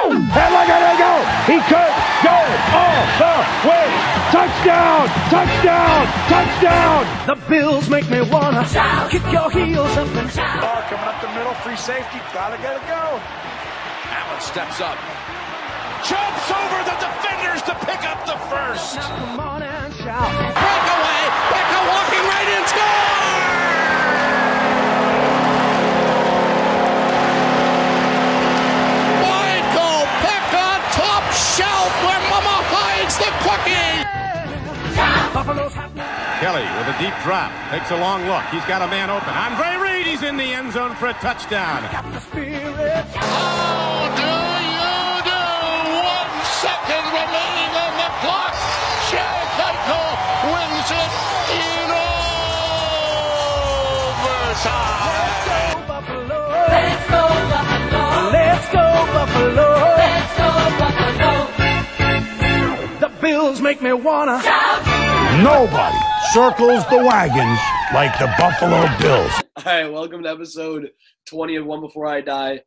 [0.00, 1.12] And look at him go!
[1.44, 1.92] He could
[2.24, 2.38] go
[2.72, 3.34] all the
[3.68, 3.88] way!
[4.32, 5.04] Touchdown!
[5.28, 6.02] Touchdown!
[6.32, 7.00] Touchdown!
[7.26, 9.10] The Bills make me wanna shout.
[9.10, 10.62] Kick your heels up and shout.
[10.62, 12.18] Bar coming up the middle, free safety.
[12.32, 13.20] Gotta get it go.
[14.08, 14.96] Allen steps up.
[16.02, 18.96] Jumps over the defenders to pick up the first.
[18.96, 20.32] Now come on and shout.
[20.34, 21.22] Breakaway.
[21.52, 22.62] Becca walking right in.
[22.66, 23.61] Score!
[33.52, 35.34] Hides.
[35.34, 35.74] Buffalo's.
[36.40, 37.50] Kelly with a deep drop.
[37.70, 38.42] Takes a long look.
[38.50, 39.30] He's got a man open.
[39.30, 41.82] Andre Reed, he's in the end zone for a touchdown.
[41.92, 42.18] Got the.
[43.14, 45.40] How oh, do you do?
[46.02, 48.54] One second remaining on the clock.
[49.10, 50.18] Jack Eichel
[50.52, 51.12] wins it
[51.56, 51.88] in
[54.52, 54.98] overtime.
[55.46, 56.40] Go Buffalo.
[56.68, 58.34] Let's go Buffalo.
[58.34, 58.84] Let's go
[59.14, 59.81] Buffalo.
[63.52, 65.42] The Bills make me wanna shout.
[65.42, 65.98] Nobody
[66.32, 67.60] circles the wagons
[67.92, 69.30] like the Buffalo Bills.
[69.56, 70.88] All right, welcome to episode
[71.26, 72.62] 20 of One Before I Die.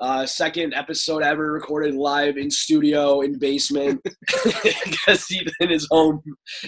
[0.00, 4.00] Uh, second episode ever recorded live in studio in basement
[4.84, 6.22] because Ethan is home.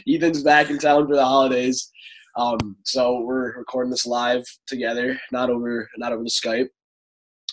[0.07, 1.91] Ethan's back in town for the holidays,
[2.37, 6.69] um, so we're recording this live together, not over not over the Skype.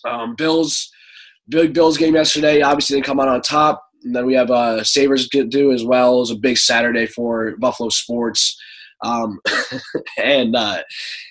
[0.04, 0.92] Um, Bills,
[1.48, 2.62] big Bills game yesterday.
[2.62, 3.85] Obviously, didn't come out on top.
[4.06, 4.84] And then we have uh,
[5.32, 6.20] get do as well.
[6.20, 8.58] Was a big Saturday for Buffalo sports.
[9.04, 9.40] Um,
[10.18, 10.84] and uh,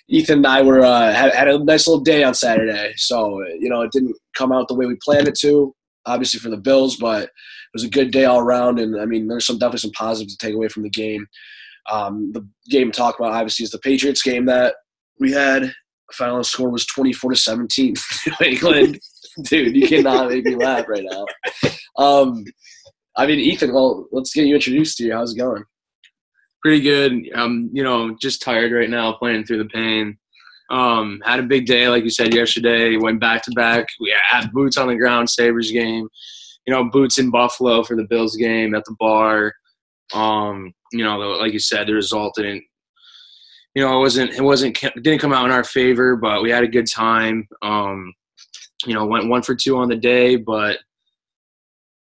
[0.09, 2.93] Ethan and I were uh, had, had a nice little day on Saturday.
[2.97, 5.75] So you know, it didn't come out the way we planned it to.
[6.07, 7.31] Obviously for the Bills, but it
[7.73, 8.79] was a good day all around.
[8.79, 11.27] And I mean, there's some definitely some positives to take away from the game.
[11.91, 14.75] Um, the game to talk about obviously is the Patriots game that
[15.19, 15.73] we had.
[16.15, 17.95] Final score was 24 to 17.
[18.27, 19.01] New England,
[19.43, 21.27] dude, you cannot make me laugh right now.
[21.99, 22.45] Um,
[23.17, 25.13] I mean, Ethan, well, let's get you introduced to you.
[25.13, 25.65] How's it going?
[26.65, 27.31] pretty good.
[27.35, 30.17] Um, you know, just tired right now, playing through the pain.
[30.71, 32.97] Um, had a big day, like you said yesterday.
[32.97, 33.87] Went back to back.
[34.01, 36.09] We had boots on the ground, Sabres game.
[36.67, 39.53] You know, boots in Buffalo for the Bills game at the bar.
[40.15, 42.65] Um, you know, like you said, the result didn't.
[43.75, 44.33] You know, it wasn't.
[44.33, 44.79] It wasn't.
[44.81, 47.49] Didn't come out in our favor, but we had a good time.
[47.63, 48.13] Um,
[48.87, 50.79] you know, went one for two on the day, but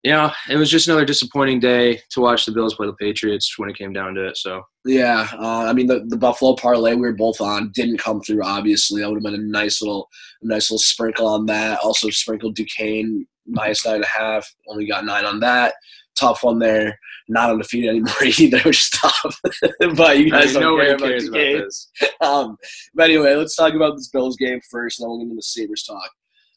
[0.04, 3.70] yeah, it was just another disappointing day to watch the Bills play the Patriots when
[3.70, 4.38] it came down to it.
[4.38, 8.22] So Yeah, uh, I mean the, the Buffalo parlay we were both on didn't come
[8.22, 8.44] through.
[8.44, 10.10] Obviously, that would have been a nice little,
[10.42, 11.80] nice little sprinkle on that.
[11.80, 14.54] Also sprinkled Duquesne minus nine and a half.
[14.68, 15.76] Only got nine on that.
[16.18, 16.98] Tough one there.
[17.28, 19.40] Not undefeated anymore either, which is tough.
[19.96, 21.92] but you guys don't care about cares about this.
[22.22, 22.56] Um,
[22.94, 25.42] but anyway, let's talk about this Bills game first, and then we'll get into the
[25.42, 26.10] Sabres talk.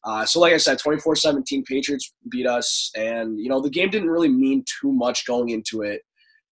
[0.05, 2.93] Uh, so, like I said, 24 17 Patriots beat us.
[2.97, 6.03] And, you know, the game didn't really mean too much going into it.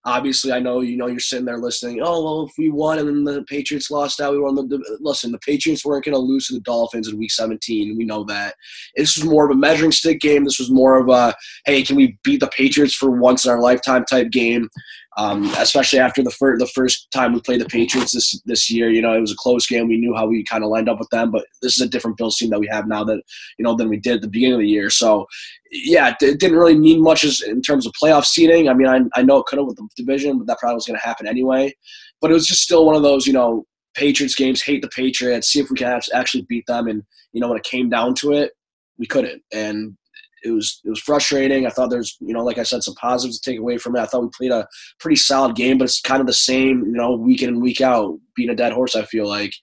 [0.06, 3.08] Obviously, I know, you know, you're sitting there listening, oh, well, if we won and
[3.08, 4.62] then the Patriots lost out, we won the.
[4.66, 7.96] the listen, the Patriots weren't going to lose to the Dolphins in week 17.
[7.96, 8.54] We know that.
[8.96, 10.44] This was more of a measuring stick game.
[10.44, 13.60] This was more of a, hey, can we beat the Patriots for once in our
[13.60, 14.68] lifetime type game?
[15.16, 18.90] Um, especially after the first the first time we played the Patriots this this year.
[18.90, 19.88] You know, it was a close game.
[19.88, 22.16] We knew how we kind of lined up with them, but this is a different
[22.16, 23.22] Bills team that we have now that
[23.58, 24.90] you know than we did at the beginning of the year.
[24.90, 25.26] So,
[25.70, 28.68] yeah, it, it didn't really mean much as, in terms of playoff seeding.
[28.68, 30.86] I mean, I, I know it could have with the division, but that probably was
[30.86, 31.72] going to happen anyway.
[32.20, 33.64] But it was just still one of those, you know,
[33.94, 34.62] Patriots games.
[34.62, 35.48] Hate the Patriots.
[35.48, 36.88] See if we can actually beat them.
[36.88, 37.02] And
[37.32, 38.52] you know, when it came down to it,
[38.98, 39.42] we couldn't.
[39.52, 39.96] And
[40.44, 41.66] it was it was frustrating.
[41.66, 44.00] I thought there's you know like I said some positives to take away from it.
[44.00, 44.68] I thought we played a
[45.00, 47.80] pretty solid game, but it's kind of the same you know week in and week
[47.80, 48.94] out being a dead horse.
[48.94, 49.54] I feel like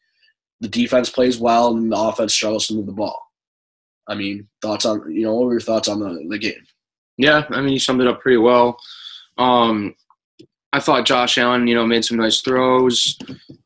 [0.59, 3.19] the defense plays well and the offense struggles to move the ball.
[4.08, 6.66] I mean, thoughts on you know what were your thoughts on the, the game?
[7.18, 8.78] Yeah, I mean, you summed it up pretty well.
[9.38, 9.96] Um,
[10.74, 13.18] I thought Josh Allen, you know, made some nice throws,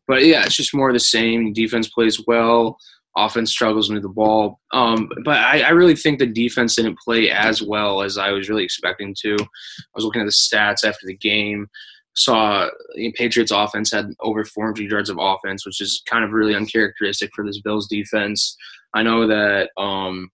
[0.08, 1.53] but yeah, it's just more of the same.
[1.53, 2.78] Defense plays well,
[3.18, 4.59] offense struggles with the ball.
[4.72, 8.50] Um, but I, I really think the defense didn't play as well as I was
[8.50, 9.35] really expecting to.
[9.40, 11.67] I was looking at the stats after the game.
[12.16, 16.56] Saw the Patriots offense had over 400 yards of offense, which is kind of really
[16.56, 18.56] uncharacteristic for this Bills defense.
[18.94, 20.29] I know that, um,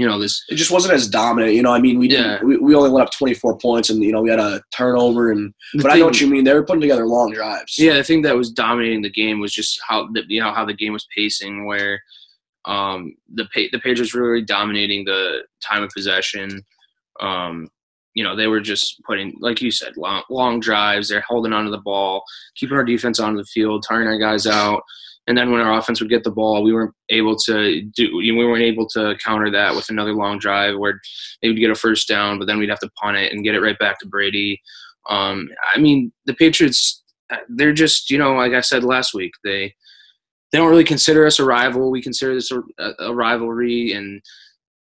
[0.00, 1.52] you know, this It just wasn't as dominant.
[1.52, 2.42] You know, I mean, we didn't.
[2.42, 5.52] We, we only went up 24 points, and you know we had a turnover, and
[5.74, 6.44] the but I know what you mean.
[6.44, 7.78] They were putting together long drives.
[7.78, 10.64] Yeah, the thing that was dominating the game was just how the, you know how
[10.64, 12.00] the game was pacing, where
[12.64, 16.62] um, the the Patriots were really dominating the time of possession.
[17.20, 17.68] Um,
[18.14, 21.10] you know, they were just putting, like you said, long, long drives.
[21.10, 22.24] They're holding onto the ball,
[22.56, 24.82] keeping our defense on the field, tiring our guys out,
[25.30, 28.16] And then when our offense would get the ball, we weren't able to do.
[28.16, 31.00] We weren't able to counter that with another long drive where
[31.40, 33.54] they would get a first down, but then we'd have to punt it and get
[33.54, 34.60] it right back to Brady.
[35.08, 37.04] Um, I mean, the Patriots,
[37.48, 39.72] they're just you know, like I said last week, they
[40.50, 41.92] they don't really consider us a rival.
[41.92, 44.20] We consider this a, a rivalry, and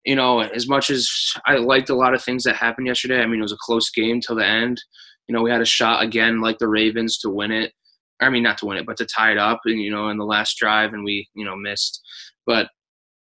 [0.05, 1.09] you know, as much as
[1.45, 3.89] I liked a lot of things that happened yesterday, I mean, it was a close
[3.89, 4.81] game till the end.
[5.27, 7.73] You know, we had a shot again, like the Ravens, to win it.
[8.19, 10.17] I mean, not to win it, but to tie it up, and you know, in
[10.17, 12.01] the last drive, and we, you know, missed.
[12.45, 12.69] But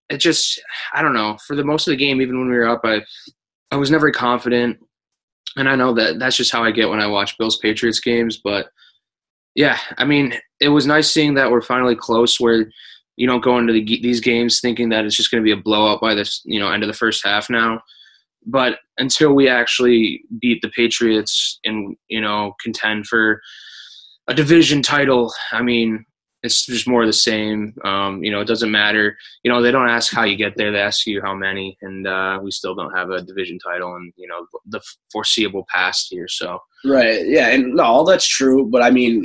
[0.08, 0.60] it just,
[0.92, 1.36] I don't know.
[1.46, 3.02] For the most of the game, even when we were up, I,
[3.70, 4.78] I was never confident,
[5.56, 8.40] and I know that that's just how I get when I watch Bills Patriots games.
[8.42, 8.66] But
[9.54, 12.70] yeah, I mean, it was nice seeing that we're finally close, where
[13.16, 15.62] you don't go into the, these games thinking that it's just going to be a
[15.62, 17.80] blowout by this you know end of the first half now
[18.46, 23.40] but until we actually beat the patriots and you know contend for
[24.32, 26.04] a division title i mean
[26.42, 27.72] it's just more of the same.
[27.84, 29.16] Um, you know it doesn't matter.
[29.44, 30.72] You know they don't ask how you get there.
[30.72, 34.12] They ask you how many and uh, we still don't have a division title and
[34.16, 34.80] you know the
[35.12, 36.58] foreseeable past here so.
[36.84, 37.24] Right.
[37.26, 39.24] Yeah and no all that's true but i mean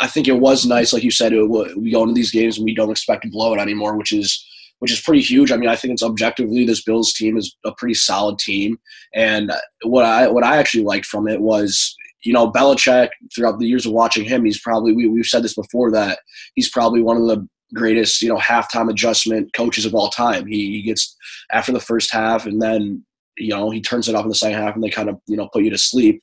[0.00, 2.74] I think it was nice, like you said, we go into these games and we
[2.74, 4.42] don't expect to blow it anymore, which is
[4.78, 5.52] which is pretty huge.
[5.52, 8.78] I mean, I think it's objectively this Bills team is a pretty solid team,
[9.14, 9.52] and
[9.84, 13.86] what I what I actually liked from it was you know Belichick throughout the years
[13.86, 16.20] of watching him, he's probably we, we've said this before that
[16.54, 20.46] he's probably one of the greatest you know halftime adjustment coaches of all time.
[20.46, 21.16] He, he gets
[21.50, 23.04] after the first half and then
[23.38, 25.36] you know he turns it off in the second half and they kind of you
[25.36, 26.22] know put you to sleep.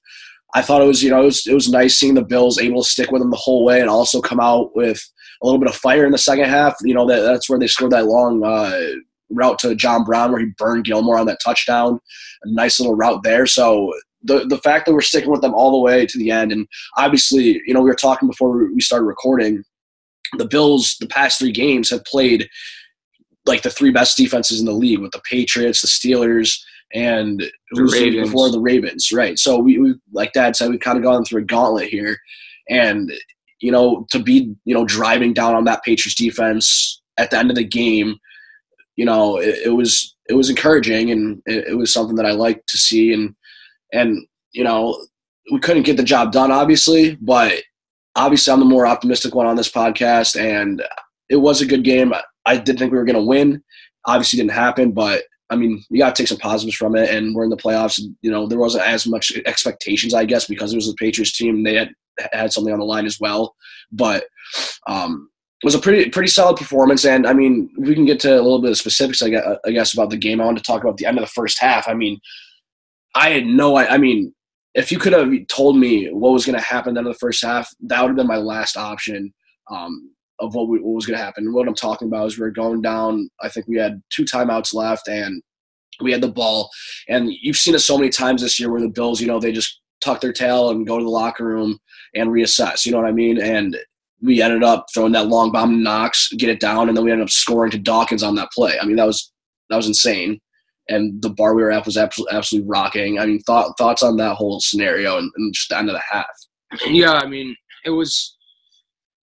[0.56, 2.81] I thought it was, you know, it was, it was nice seeing the Bills able
[2.81, 5.00] to stick with them the whole way and also come out with
[5.42, 6.75] a little bit of fire in the second half.
[6.81, 8.94] You know, that, that's where they scored that long uh,
[9.30, 12.00] route to John Brown where he burned Gilmore on that touchdown.
[12.44, 13.45] A nice little route there.
[13.45, 13.94] So
[14.24, 16.68] the the fact that we're sticking with them all the way to the end, and
[16.98, 19.63] obviously, you know, we were talking before we started recording.
[20.38, 22.48] The Bills, the past three games, have played
[23.45, 26.60] like the three best defenses in the league with the Patriots, the Steelers,
[26.94, 29.39] and was before the Ravens, right?
[29.39, 32.18] So we, we like Dad said, we've kind of gone through a gauntlet here,
[32.69, 33.12] and
[33.60, 37.50] you know, to be you know driving down on that Patriots defense at the end
[37.50, 38.18] of the game,
[38.95, 42.31] you know, it, it was it was encouraging, and it, it was something that I
[42.31, 43.36] liked to see, and
[43.94, 45.06] and you know,
[45.51, 47.62] we couldn't get the job done, obviously, but
[48.15, 50.83] obviously I'm the more optimistic one on this podcast, and
[51.30, 52.13] it was a good game.
[52.45, 53.63] I didn't think we were going to win.
[54.06, 57.36] Obviously, didn't happen, but I mean, you got to take some positives from it, and
[57.36, 58.00] we're in the playoffs.
[58.21, 61.57] You know, there wasn't as much expectations, I guess, because it was the Patriots team.
[61.57, 61.92] And they had
[62.31, 63.56] had something on the line as well,
[63.92, 64.25] but
[64.88, 65.30] um,
[65.62, 67.06] it was a pretty pretty solid performance.
[67.06, 69.71] And I mean, we can get to a little bit of specifics, I guess, I
[69.71, 70.39] guess about the game.
[70.39, 71.88] I want to talk about the end of the first half.
[71.88, 72.19] I mean,
[73.15, 73.75] I had no.
[73.75, 74.33] I, I mean,
[74.75, 77.44] if you could have told me what was going to happen at the the first
[77.44, 79.33] half, that would have been my last option.
[79.69, 81.53] Um, of what, we, what was going to happen.
[81.53, 83.29] What I'm talking about is we are going down.
[83.41, 85.41] I think we had two timeouts left, and
[86.01, 86.69] we had the ball.
[87.07, 89.51] And you've seen it so many times this year where the Bills, you know, they
[89.51, 91.77] just tuck their tail and go to the locker room
[92.15, 92.85] and reassess.
[92.85, 93.39] You know what I mean?
[93.39, 93.77] And
[94.21, 97.11] we ended up throwing that long bomb to Knox, get it down, and then we
[97.11, 98.77] ended up scoring to Dawkins on that play.
[98.81, 99.31] I mean, that was
[99.69, 100.39] that was insane.
[100.89, 103.19] And the bar we were at was absolutely, absolutely rocking.
[103.19, 106.01] I mean, thought, thoughts on that whole scenario and, and just the end of the
[106.12, 106.25] half.
[106.86, 107.56] Yeah, I mean,
[107.86, 108.36] it was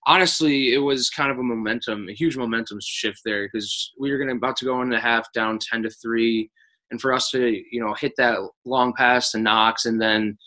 [0.06, 4.18] honestly, it was kind of a momentum, a huge momentum shift there because we were
[4.18, 6.50] going about to go into the half down ten to three,
[6.90, 10.38] and for us to you know hit that long pass to Knox and then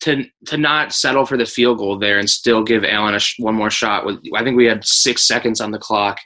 [0.00, 3.38] to to not settle for the field goal there and still give Allen a sh-
[3.38, 4.04] one more shot.
[4.04, 6.18] With I think we had six seconds on the clock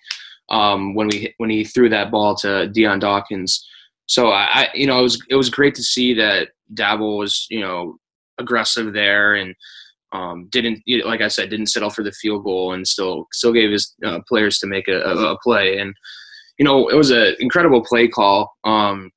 [0.48, 3.66] um, when we when he threw that ball to Dion Dawkins.
[4.08, 7.60] So I, you know, it was it was great to see that Daboll was you
[7.60, 7.98] know
[8.38, 9.54] aggressive there and
[10.12, 13.70] um, didn't like I said didn't settle for the field goal and still still gave
[13.70, 15.94] his uh, players to make a, a, a, play and
[16.58, 18.50] you know it was an incredible play call.
[18.64, 19.10] Um,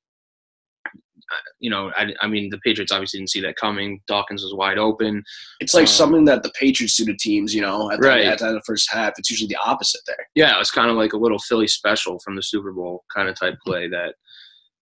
[1.60, 4.02] you know, I, I mean, the Patriots obviously didn't see that coming.
[4.08, 5.24] Dawkins was wide open.
[5.62, 8.26] It's like um, something that the Patriots do to teams, you know, at the, right.
[8.26, 9.14] at the end of the first half.
[9.18, 10.28] It's usually the opposite there.
[10.36, 13.30] Yeah, it was kind of like a little Philly special from the Super Bowl kind
[13.30, 14.16] of type play that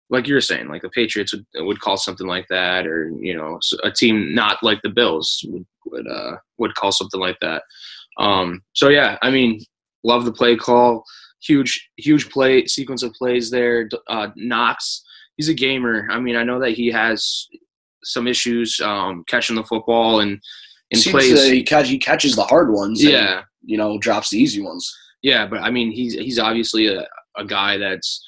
[0.09, 3.59] like you're saying, like the Patriots would, would call something like that, or you know,
[3.83, 7.63] a team not like the Bills would would uh, would call something like that.
[8.19, 9.61] Um, so yeah, I mean,
[10.05, 11.05] love the play call.
[11.43, 13.89] Huge, huge play sequence of plays there.
[14.09, 15.05] Uh, Knox,
[15.37, 16.09] he's a gamer.
[16.11, 17.47] I mean, I know that he has
[18.03, 20.41] some issues um, catching the football and
[20.91, 21.45] in plays.
[21.47, 23.03] He, catch, he catches the hard ones.
[23.03, 24.93] Yeah, and, you know, drops the easy ones.
[25.23, 28.25] Yeah, but I mean, he's he's obviously a, a guy that's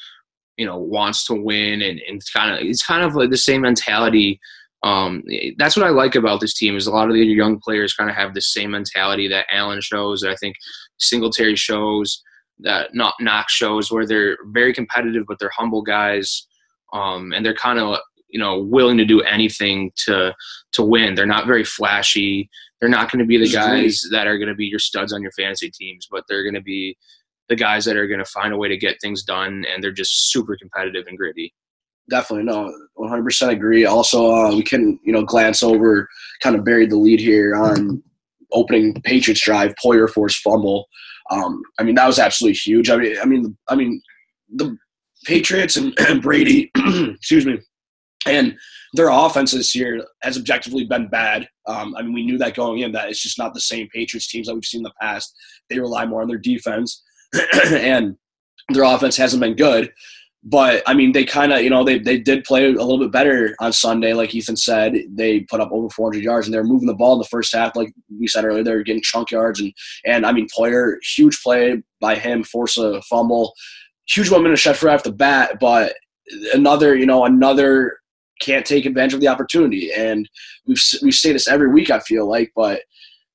[0.58, 3.62] you know wants to win and, and kind of it's kind of like the same
[3.62, 4.38] mentality
[4.84, 5.24] um,
[5.56, 8.08] that's what I like about this team is a lot of the young players kind
[8.08, 10.22] of have the same mentality that Allen shows.
[10.22, 10.54] I think
[10.98, 12.22] Singletary shows,
[12.60, 16.46] that not knock shows where they're very competitive, but they're humble guys,
[16.92, 17.98] um, and they're kind of
[18.28, 20.34] you know willing to do anything to
[20.72, 21.14] to win.
[21.14, 22.48] They're not very flashy.
[22.80, 25.22] They're not going to be the guys that are going to be your studs on
[25.22, 26.96] your fantasy teams, but they're going to be
[27.48, 29.92] the guys that are going to find a way to get things done, and they're
[29.92, 31.54] just super competitive and gritty.
[32.10, 33.84] Definitely, no, 100% agree.
[33.84, 36.08] Also, uh, we can you know glance over,
[36.42, 38.02] kind of buried the lead here on
[38.52, 40.88] opening Patriots drive, Poyer forced fumble.
[41.30, 42.90] Um, I mean, that was absolutely huge.
[42.90, 44.00] I mean, I mean, I mean,
[44.48, 44.76] the
[45.26, 47.58] Patriots and, and Brady, excuse me,
[48.26, 48.56] and
[48.94, 51.48] their offense this year has objectively been bad.
[51.66, 54.28] Um, I mean, we knew that going in that it's just not the same Patriots
[54.28, 55.34] teams that we've seen in the past.
[55.68, 57.02] They rely more on their defense,
[57.70, 58.16] and
[58.70, 59.92] their offense hasn't been good.
[60.44, 63.10] But I mean, they kind of, you know, they, they did play a little bit
[63.10, 64.94] better on Sunday, like Ethan said.
[65.10, 67.74] They put up over 400 yards, and they're moving the ball in the first half,
[67.74, 68.62] like we said earlier.
[68.62, 69.72] They're getting chunk yards, and
[70.06, 73.52] and I mean, Poyer, huge play by him, force a fumble,
[74.08, 75.96] huge minute shot for after the bat, but
[76.54, 77.98] another, you know, another
[78.40, 80.28] can't take advantage of the opportunity, and
[80.66, 81.90] we've we say this every week.
[81.90, 82.82] I feel like, but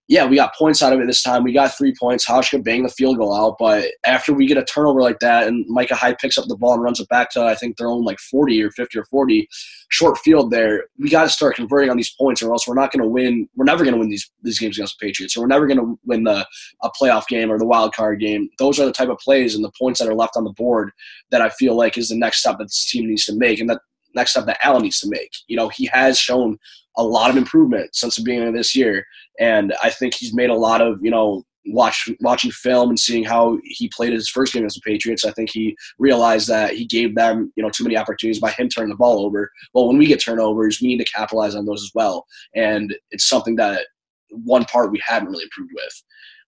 [0.10, 1.44] yeah, we got points out of it this time.
[1.44, 2.28] We got three points.
[2.28, 5.66] Hauschka bang the field goal out, but after we get a turnover like that, and
[5.70, 8.04] Micah Hyde picks up the ball and runs it back to I think their own
[8.04, 9.48] like 40 or 50 or 40,
[9.90, 10.86] short field there.
[11.00, 13.48] We got to start converting on these points, or else we're not going to win.
[13.56, 15.80] We're never going to win these these games against the Patriots, or we're never going
[15.80, 16.46] to win the
[16.82, 18.50] a playoff game or the wild card game.
[18.60, 20.92] Those are the type of plays and the points that are left on the board
[21.32, 23.70] that I feel like is the next step that this team needs to make, and
[23.70, 23.80] that
[24.16, 25.32] next step that Allen needs to make.
[25.48, 26.58] You know, he has shown
[26.98, 29.06] a lot of improvement since the beginning of this year
[29.40, 33.24] and I think he's made a lot of you know watch watching film and seeing
[33.24, 35.26] how he played his first game against the Patriots.
[35.26, 38.70] I think he realized that he gave them you know too many opportunities by him
[38.70, 39.52] turning the ball over.
[39.74, 43.28] Well, when we get turnovers, we need to capitalize on those as well, and it's
[43.28, 43.86] something that
[44.30, 46.04] one part we haven't really improved with.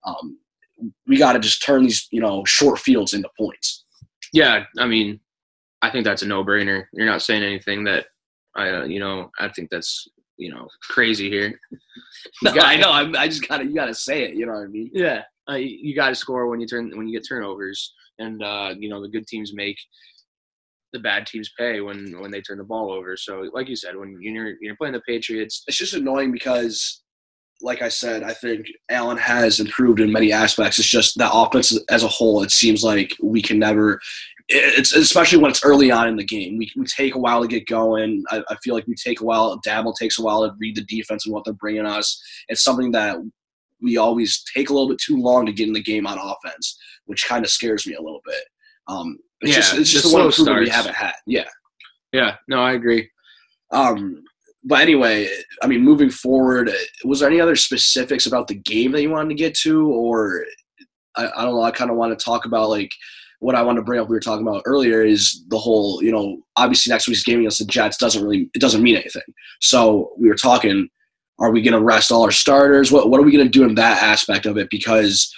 [0.05, 0.39] Um,
[1.07, 3.85] we got to just turn these you know short fields into points.
[4.33, 5.19] Yeah, I mean,
[5.81, 6.85] I think that's a no-brainer.
[6.91, 8.07] You're not saying anything that
[8.55, 11.59] I, uh, you know, I think that's you know crazy here.
[12.43, 12.89] No, I know.
[12.89, 14.35] I, I just gotta you gotta say it.
[14.35, 14.89] You know what I mean?
[14.93, 18.73] Yeah, uh, you got to score when you turn when you get turnovers, and uh,
[18.77, 19.77] you know the good teams make
[20.93, 23.15] the bad teams pay when when they turn the ball over.
[23.17, 27.03] So, like you said, when you're you're playing the Patriots, it's just annoying because,
[27.65, 30.77] like I said, I think Allen has improved in many aspects.
[30.77, 32.43] It's just that offense as a whole.
[32.43, 33.99] It seems like we can never
[34.47, 36.57] it's especially when it's early on in the game.
[36.57, 38.23] We, we take a while to get going.
[38.29, 39.59] I, I, feel like we take a while.
[39.65, 42.21] Daboll takes a while to read the defense and what they're bringing us.
[42.47, 43.17] It's something that
[43.81, 46.77] we always take a little bit too long to get in the game on offense,
[47.05, 48.43] which kind of scares me a little bit.
[48.87, 51.13] Um, it's yeah, just it's just the one improvement we haven't had.
[51.25, 51.49] Yeah.
[52.13, 52.35] Yeah.
[52.47, 53.09] No, I agree.
[53.71, 54.23] Um,
[54.65, 55.29] but anyway,
[55.61, 56.71] I mean, moving forward,
[57.03, 60.43] was there any other specifics about the game that you wanted to get to, or
[61.15, 61.61] I, I don't know.
[61.61, 62.91] I kind of want to talk about like
[63.39, 66.11] what I want to bring up, we were talking about earlier, is the whole, you
[66.11, 69.21] know, obviously next week's game against the Jets doesn't really, it doesn't mean anything.
[69.61, 70.89] So we were talking,
[71.39, 72.91] are we going to rest all our starters?
[72.91, 74.69] What, what are we going to do in that aspect of it?
[74.71, 75.31] Because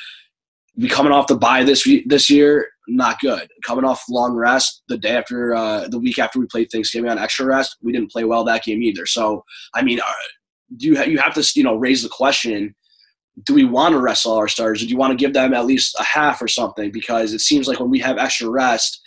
[0.89, 3.49] coming off the bye this this year, not good.
[3.65, 7.17] Coming off long rest, the day after, uh, the week after we played Thanksgiving on
[7.17, 9.05] extra rest, we didn't play well that game either.
[9.05, 9.43] So,
[9.73, 10.13] I mean, uh,
[10.77, 12.75] do you, you have to, you know, raise the question–
[13.43, 14.81] do we want to rest all our starters?
[14.81, 16.91] do you want to give them at least a half or something?
[16.91, 19.01] Because it seems like when we have extra rest,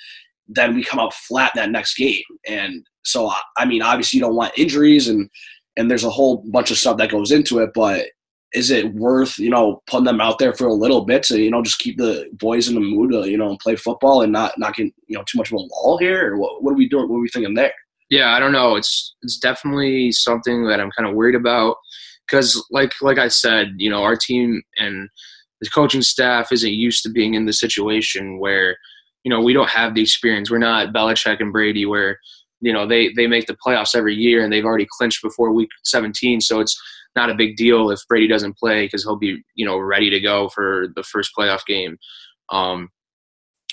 [0.47, 2.23] then we come out flat that next game.
[2.47, 5.29] And so, I mean, obviously you don't want injuries and
[5.77, 7.71] and there's a whole bunch of stuff that goes into it.
[7.75, 8.07] But
[8.53, 11.51] is it worth you know putting them out there for a little bit to you
[11.51, 14.59] know just keep the boys in the mood to you know play football and not
[14.59, 16.33] not get you know too much of a lull here?
[16.33, 17.09] Or what, what are we doing?
[17.09, 17.73] What are we thinking there?
[18.09, 18.77] Yeah, I don't know.
[18.77, 21.77] It's it's definitely something that I'm kind of worried about
[22.29, 25.09] because like like I said, you know, our team and
[25.61, 28.77] the coaching staff isn't used to being in the situation where,
[29.25, 30.51] you know, we don't have the experience.
[30.51, 32.19] We're not Belichick and Brady where,
[32.61, 35.71] you know, they they make the playoffs every year and they've already clinched before week
[35.85, 36.81] 17, so it's
[37.17, 40.21] not a big deal if Brady doesn't play because he'll be, you know, ready to
[40.21, 41.99] go for the first playoff game.
[42.51, 42.89] Um,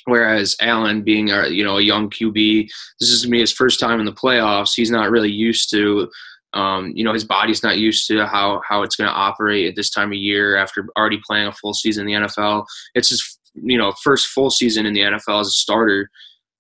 [0.06, 3.80] whereas Allen, being a you know a young QB, this is gonna be his first
[3.80, 4.72] time in the playoffs.
[4.76, 6.10] He's not really used to
[6.54, 9.76] um, you know, his body's not used to how how it's going to operate at
[9.76, 12.66] this time of year after already playing a full season in the NFL.
[12.96, 16.10] It's his you know first full season in the NFL as a starter,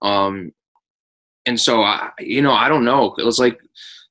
[0.02, 0.52] um,
[1.46, 3.16] and so I you know I don't know.
[3.18, 3.60] It was like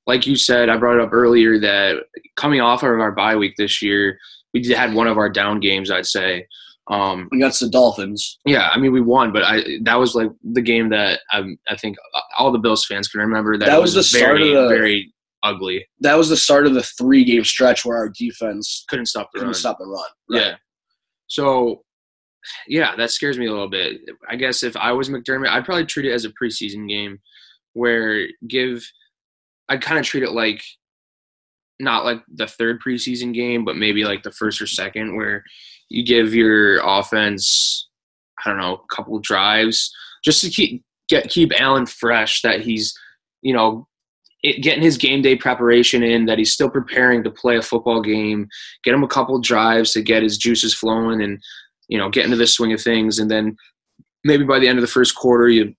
[0.06, 2.04] like you said, I brought it up earlier that
[2.36, 4.18] coming off of our bye week this year,
[4.54, 5.90] we had one of our down games.
[5.90, 6.46] I'd say.
[6.88, 8.38] Um, against the Dolphins.
[8.44, 11.76] Yeah, I mean we won, but I that was like the game that I, I
[11.76, 11.96] think
[12.38, 14.68] all the Bills fans can remember that, that was, was the very, start of the,
[14.68, 15.84] very ugly.
[15.98, 19.38] That was the start of the three game stretch where our defense couldn't stop the
[19.40, 19.54] couldn't run.
[19.54, 20.04] stop the run.
[20.30, 20.46] Right.
[20.46, 20.54] Yeah.
[21.26, 21.82] So
[22.68, 24.00] yeah, that scares me a little bit.
[24.30, 27.18] I guess if I was McDermott, I'd probably treat it as a preseason game
[27.72, 28.88] where give
[29.68, 30.62] I'd kind of treat it like
[31.78, 35.44] not like the third preseason game, but maybe like the first or second where
[35.88, 37.88] you give your offense
[38.44, 39.90] I don't know, a couple drives
[40.24, 42.94] just to keep get keep Allen fresh that he's,
[43.42, 43.88] you know,
[44.42, 48.02] it, getting his game day preparation in, that he's still preparing to play a football
[48.02, 48.48] game,
[48.84, 51.42] get him a couple drives to get his juices flowing and
[51.88, 53.56] you know, get into the swing of things, and then
[54.24, 55.74] maybe by the end of the first quarter, you,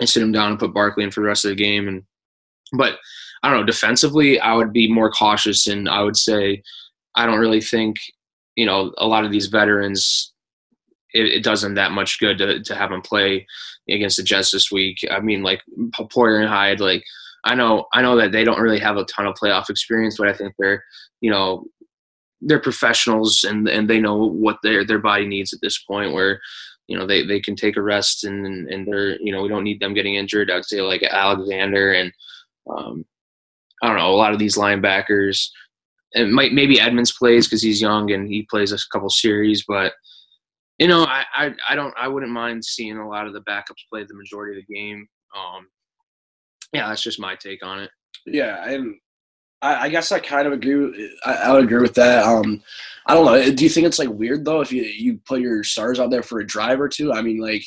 [0.00, 1.86] you sit him down and put Barkley in for the rest of the game.
[1.86, 2.02] And
[2.76, 2.98] but
[3.42, 6.62] I don't know, defensively, I would be more cautious, and I would say
[7.14, 7.96] I don't really think
[8.56, 10.32] you know a lot of these veterans.
[11.12, 13.46] It, it doesn't that much good to to have them play
[13.88, 14.98] against the Jets this week.
[15.10, 15.62] I mean, like
[15.92, 17.04] Poyer and Hyde, like
[17.44, 20.28] I know I know that they don't really have a ton of playoff experience, but
[20.28, 20.82] I think they're
[21.20, 21.66] you know
[22.40, 26.40] they're professionals and and they know what their their body needs at this point where
[26.86, 29.64] you know they, they can take a rest and and they're you know we don't
[29.64, 32.12] need them getting injured i'd say like alexander and
[32.70, 33.04] um,
[33.82, 35.48] i don't know a lot of these linebackers
[36.14, 39.92] and might maybe edmunds plays because he's young and he plays a couple series but
[40.78, 43.88] you know I, I i don't i wouldn't mind seeing a lot of the backups
[43.90, 45.06] play the majority of the game
[45.36, 45.66] um
[46.72, 47.90] yeah that's just my take on it
[48.26, 48.96] Yeah, and
[49.62, 50.76] I, I guess I kind of agree.
[50.76, 52.24] With, I, I would agree with that.
[52.24, 52.62] Um,
[53.06, 53.50] I don't know.
[53.50, 56.22] Do you think it's like weird though if you you put your stars out there
[56.22, 57.12] for a drive or two?
[57.12, 57.64] I mean, like,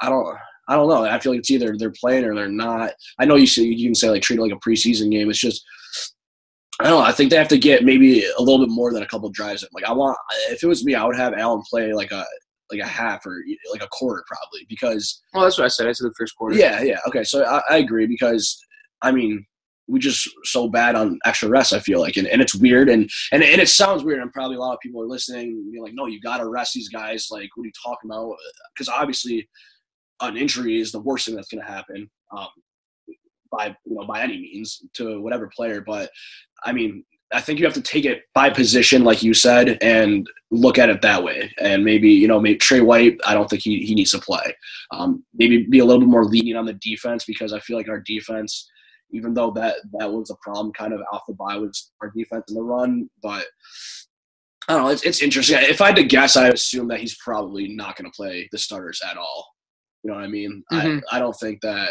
[0.00, 0.36] I don't.
[0.68, 1.04] I don't know.
[1.04, 2.92] I feel like it's either they're playing or they're not.
[3.18, 5.28] I know you say you can say like treat it like a preseason game.
[5.28, 5.64] It's just
[6.80, 7.06] I don't know.
[7.06, 9.64] I think they have to get maybe a little bit more than a couple drives.
[9.72, 10.16] Like I want,
[10.50, 12.24] if it was me, I would have Allen play like a
[12.70, 15.22] like a half or like a quarter probably because.
[15.34, 16.98] well that's what i said i said the first quarter Yeah, yeah.
[17.06, 18.58] Okay, so I, I agree because
[19.02, 19.44] I mean
[19.88, 21.72] we just so bad on extra rest.
[21.72, 24.56] I feel like, and, and it's weird, and, and and it sounds weird, and probably
[24.56, 27.28] a lot of people are listening, being like, no, you got to rest these guys.
[27.30, 28.34] Like, what are you talking about?
[28.74, 29.48] Because obviously,
[30.22, 32.10] an injury is the worst thing that's going to happen.
[32.36, 32.48] Um,
[33.50, 36.10] by you know by any means to whatever player, but
[36.64, 37.04] I mean.
[37.34, 40.90] I think you have to take it by position, like you said, and look at
[40.90, 41.50] it that way.
[41.58, 44.54] And maybe, you know, maybe Tre White, I don't think he, he needs to play.
[44.90, 47.88] Um, maybe be a little bit more lenient on the defense because I feel like
[47.88, 48.68] our defense
[49.12, 52.44] even though that that was a problem kind of off the bye was our defense
[52.48, 53.08] in the run.
[53.22, 53.46] But
[54.68, 54.90] I don't know.
[54.90, 55.58] It's, it's interesting.
[55.60, 58.58] If I had to guess, I assume that he's probably not going to play the
[58.58, 59.51] starters at all.
[60.02, 60.64] You know what I mean?
[60.72, 61.02] Mhm.
[61.10, 61.90] I, I don't think that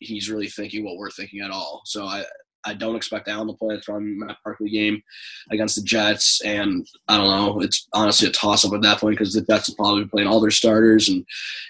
[0.00, 1.82] he's really thinking what we're thinking at all.
[1.84, 2.24] So I,
[2.64, 5.02] I don't expect Allen to play from Matt Barkley game
[5.50, 6.40] against the Jets.
[6.44, 7.60] And I don't know.
[7.60, 10.28] It's honestly a toss up at that point because the Jets will probably be playing
[10.28, 11.08] all their starters.
[11.08, 11.24] And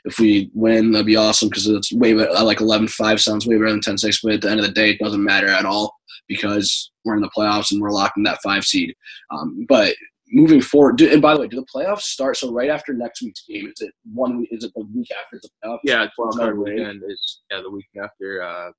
[0.05, 2.31] if we win, that'd be awesome because it's way better.
[2.45, 4.21] Like 11 5 sounds way better than 10 6.
[4.23, 5.97] But at the end of the day, it doesn't matter at all
[6.29, 8.95] because we're in the playoffs and we're locked in that five seed.
[9.31, 9.95] Um, but
[10.33, 12.37] moving forward, do, and by the way, do the playoffs start?
[12.37, 14.39] So right after next week's game, is it one?
[14.39, 15.79] week- Is it the week after the playoffs?
[15.85, 18.71] yeah 12 No card weekend is yeah the week after uh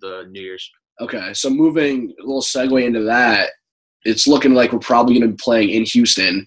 [0.00, 3.50] the new year's Okay, so moving a little segue into that,
[4.04, 6.44] it's looking like we're probably going to be playing in Houston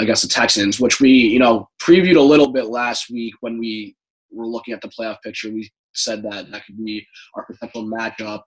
[0.00, 3.94] against the Texans, which we, you know, previewed a little bit last week when we
[4.32, 5.50] were looking at the playoff picture.
[5.52, 8.40] We said that that could be our potential matchup.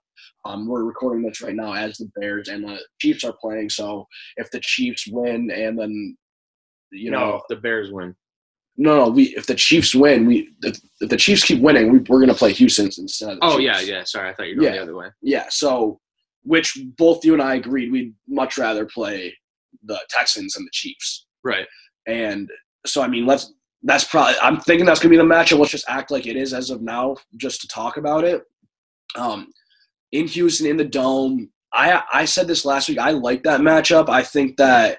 [0.44, 3.70] Um, we're recording this right now as the Bears and the Chiefs are playing.
[3.70, 6.16] So if the Chiefs win and then,
[6.92, 8.14] you know, no if the bears win
[8.78, 11.98] no, no, we if the Chiefs win, we if, if the Chiefs keep winning, we,
[11.98, 13.30] we're going to play Houston instead.
[13.30, 13.62] Of the oh Chiefs.
[13.64, 14.78] yeah yeah sorry i thought you were going Yeah.
[14.78, 15.98] the other way Yeah, so
[16.42, 19.34] which both you and I agreed we'd much rather play
[19.84, 21.26] the Texans and the Chiefs.
[21.42, 21.66] right
[22.06, 22.50] And
[22.86, 23.52] so I mean, let's
[23.82, 25.58] that's probably I'm thinking that's gonna be the matchup.
[25.58, 28.42] Let's just act like it is as of now, just to talk about it.
[29.16, 29.48] Um,
[30.12, 32.98] in Houston, in the dome, I I said this last week.
[32.98, 34.08] I like that matchup.
[34.08, 34.98] I think that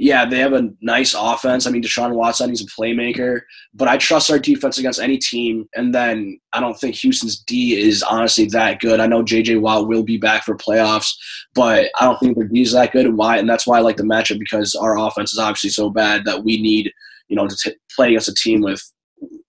[0.00, 1.66] yeah, they have a nice offense.
[1.66, 3.40] I mean, Deshaun Watson, he's a playmaker,
[3.74, 5.68] but I trust our defense against any team.
[5.74, 9.00] And then I don't think Houston's D is honestly that good.
[9.00, 11.10] I know JJ Watt will be back for playoffs,
[11.52, 13.06] but I don't think their D is that good.
[13.06, 13.38] And why?
[13.38, 16.44] And that's why I like the matchup because our offense is obviously so bad that
[16.44, 16.92] we need,
[17.26, 18.80] you know, to t- play against a team with,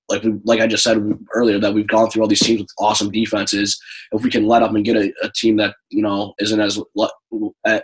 [0.10, 0.98] like we, like I just said
[1.34, 3.80] earlier, that we've gone through all these teams with awesome defenses.
[4.12, 6.80] If we can let up and get a, a team that you know isn't as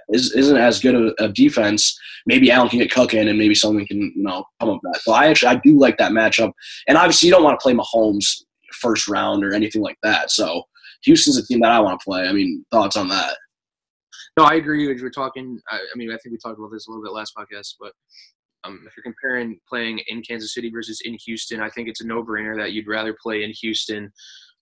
[0.10, 3.86] is, isn't as good of a defense, maybe Allen can get cooking and maybe someone
[3.86, 5.02] can you know come up that.
[5.02, 6.52] So I actually I do like that matchup.
[6.88, 10.32] And obviously you don't want to play Mahomes first round or anything like that.
[10.32, 10.64] So
[11.04, 12.28] Houston's a team that I want to play.
[12.28, 13.38] I mean, thoughts on that?
[14.38, 14.94] No, I agree.
[14.94, 17.14] As we're talking, I, I mean, I think we talked about this a little bit
[17.14, 17.94] last podcast, but
[18.66, 22.08] um, if you're comparing playing in Kansas City versus in Houston, I think it's a
[22.08, 24.12] no-brainer that you'd rather play in Houston.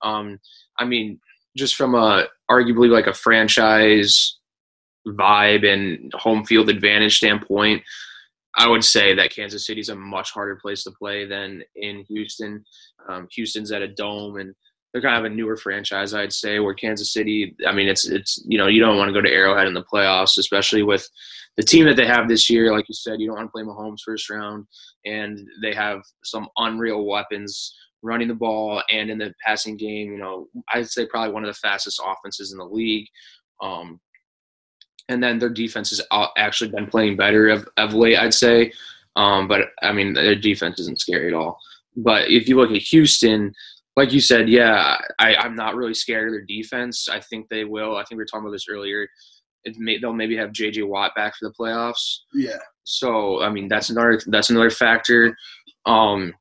[0.01, 0.39] Um,
[0.79, 1.19] I mean,
[1.55, 4.37] just from a arguably like a franchise
[5.07, 7.83] vibe and home field advantage standpoint,
[8.55, 12.03] I would say that Kansas City is a much harder place to play than in
[12.09, 12.63] Houston.
[13.09, 14.53] Um, Houston's at a dome, and
[14.93, 16.60] they're kind of a newer franchise, I'd say.
[16.60, 19.32] Where Kansas City, I mean, it's it's you know you don't want to go to
[19.32, 21.08] Arrowhead in the playoffs, especially with
[21.58, 22.71] the team that they have this year.
[22.71, 24.67] Like you said, you don't want to play Mahomes first round,
[25.06, 30.12] and they have some unreal weapons running the ball and in the passing game.
[30.12, 33.08] You know, I'd say probably one of the fastest offenses in the league.
[33.62, 33.99] Um,
[35.10, 36.01] and then their defense has
[36.38, 38.71] actually been playing better of, of late, I'd say.
[39.15, 41.60] Um, but I mean, their defense isn't scary at all.
[41.95, 43.53] But if you look at Houston,
[43.95, 47.08] like you said, yeah, I, I'm not really scared of their defense.
[47.10, 47.95] I think they will.
[47.95, 49.08] I think we were talking about this earlier.
[49.65, 50.84] It may, they'll maybe have J.J.
[50.84, 52.19] Watt back for the playoffs.
[52.34, 52.58] Yeah.
[52.84, 55.36] So I mean, that's another that's another factor.
[55.86, 56.34] Um,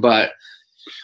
[0.00, 0.32] but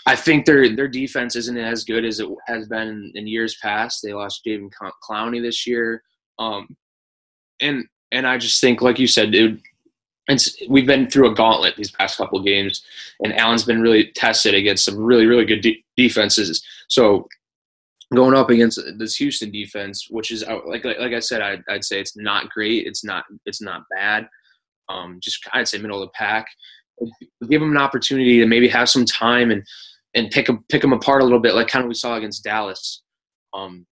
[0.07, 4.01] I think their their defense isn't as good as it has been in years past.
[4.03, 4.71] They lost Jadeveon
[5.09, 6.03] Clowney this year.
[6.39, 6.69] Um,
[7.61, 9.61] and and I just think, like you said, dude,
[10.31, 12.83] it's we've been through a gauntlet these past couple games,
[13.23, 16.65] and Allen's been really tested against some really really good de- defenses.
[16.89, 17.29] So
[18.15, 21.85] going up against this Houston defense, which is like like, like I said, I'd, I'd
[21.85, 22.87] say it's not great.
[22.87, 24.29] It's not it's not bad.
[24.89, 26.47] Um, just I'd say middle of the pack.
[27.49, 29.65] Give them an opportunity to maybe have some time and
[30.15, 32.45] and pick them pick them apart a little bit, like kind of we saw against
[32.45, 33.03] Dallas.
[33.55, 33.87] Um,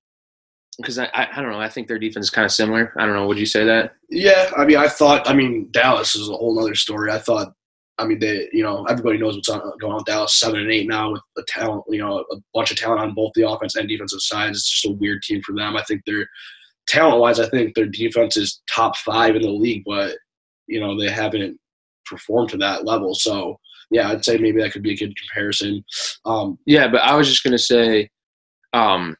[0.79, 1.61] because I, I, I don't know.
[1.61, 2.93] I think their defense is kind of similar.
[2.97, 3.27] I don't know.
[3.27, 3.95] Would you say that?
[4.09, 5.29] Yeah, I mean, I thought.
[5.29, 7.11] I mean, Dallas is a whole other story.
[7.11, 7.53] I thought.
[7.99, 8.49] I mean, they.
[8.53, 10.39] You know, everybody knows what's on, going on with Dallas.
[10.39, 11.85] Seven and eight now with a talent.
[11.89, 14.59] You know, a bunch of talent on both the offense and defensive sides.
[14.59, 15.77] It's just a weird team for them.
[15.77, 16.29] I think they're
[16.87, 17.41] talent wise.
[17.41, 20.17] I think their defense is top five in the league, but
[20.69, 21.59] you know they haven't
[22.07, 23.15] performed to that level.
[23.15, 23.59] So
[23.91, 25.85] yeah, I'd say maybe that could be a good comparison.
[26.25, 28.09] Um, yeah, but I was just gonna say.
[28.75, 29.17] Um,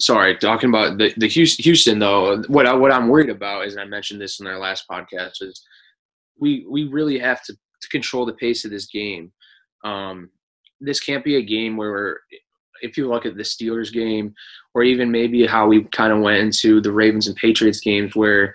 [0.00, 3.82] sorry, talking about the, the Houston though, what I, what I'm worried about is, and
[3.82, 5.62] I mentioned this in our last podcast, is
[6.38, 9.32] we we really have to, to control the pace of this game.
[9.84, 10.30] Um,
[10.80, 12.20] this can't be a game where
[12.80, 14.34] if you look at the Steelers game,
[14.74, 18.54] or even maybe how we kind of went into the Ravens and Patriots games, where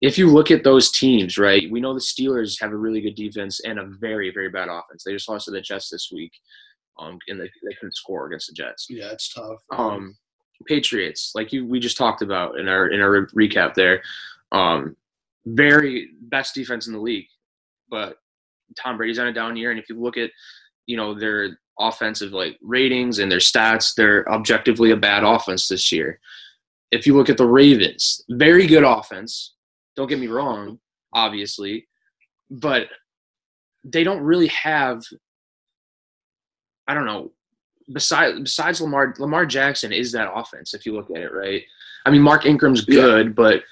[0.00, 3.14] if you look at those teams, right, we know the Steelers have a really good
[3.14, 5.04] defense and a very, very bad offense.
[5.04, 6.32] They just lost to the Jets this week,
[6.98, 8.86] um, and they, they couldn't score against the Jets.
[8.88, 9.60] Yeah, it's tough.
[9.76, 10.16] Um,
[10.66, 14.02] Patriots, like you we just talked about in our in our recap there,
[14.52, 14.96] um,
[15.46, 17.28] very best defense in the league,
[17.88, 18.16] but
[18.76, 20.30] Tom Brady's on a down year, and if you look at
[20.86, 25.92] you know their offensive like ratings and their stats, they're objectively a bad offense this
[25.92, 26.18] year.
[26.90, 29.54] If you look at the Ravens, very good offense.
[29.94, 30.78] Don't get me wrong,
[31.12, 31.86] obviously,
[32.50, 32.88] but
[33.84, 35.02] they don't really have.
[36.86, 37.32] I don't know
[37.92, 41.62] besides besides Lamar Lamar Jackson is that offense if you look at it right.
[42.06, 43.32] I mean Mark Ingram's good, yeah.
[43.32, 43.62] but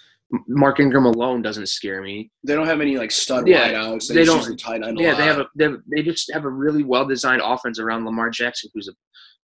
[0.48, 2.30] Mark Ingram alone doesn't scare me.
[2.44, 4.08] They don't have any like stud yeah, wideouts.
[4.08, 4.58] They, they don't.
[4.58, 7.42] Tight end yeah, they have a they, have, they just have a really well designed
[7.44, 8.92] offense around Lamar Jackson, who's a,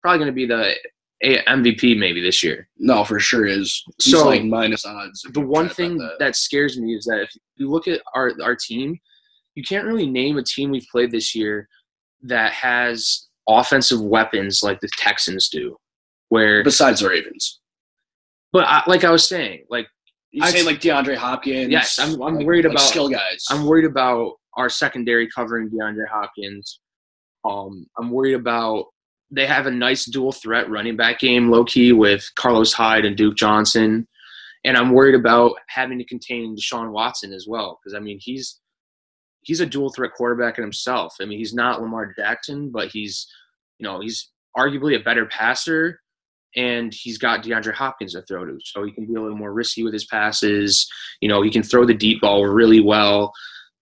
[0.01, 0.73] probably going to be the
[1.21, 2.69] MVP maybe this year.
[2.77, 3.83] No, for sure is.
[4.01, 5.25] He's so like minus odds.
[5.33, 6.15] The one thing that.
[6.19, 8.97] that scares me is that if you look at our our team,
[9.55, 11.67] you can't really name a team we've played this year
[12.23, 15.75] that has offensive weapons like the Texans do.
[16.29, 17.59] Where besides the Ravens,
[18.53, 19.87] but I, like I was saying, like
[20.31, 21.71] you say like DeAndre Hopkins.
[21.71, 23.45] Yes, I'm, I'm like, worried like about skill guys.
[23.49, 26.81] I'm worried about our secondary covering DeAndre Hopkins.
[27.45, 28.85] Um, I'm worried about
[29.31, 33.17] they have a nice dual threat running back game, low key with Carlos Hyde and
[33.17, 34.07] Duke Johnson,
[34.63, 38.59] and I'm worried about having to contain Deshaun Watson as well because I mean he's
[39.41, 41.15] he's a dual threat quarterback in himself.
[41.21, 43.27] I mean, he's not Lamar Jackson, but he's,
[43.77, 45.99] you know, he's arguably a better passer,
[46.55, 49.53] and he's got DeAndre Hopkins to throw to, so he can be a little more
[49.53, 50.87] risky with his passes.
[51.21, 53.31] You know, he can throw the deep ball really well.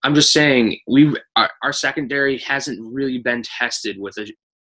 [0.02, 4.26] I'm just saying, we our, our secondary hasn't really been tested with a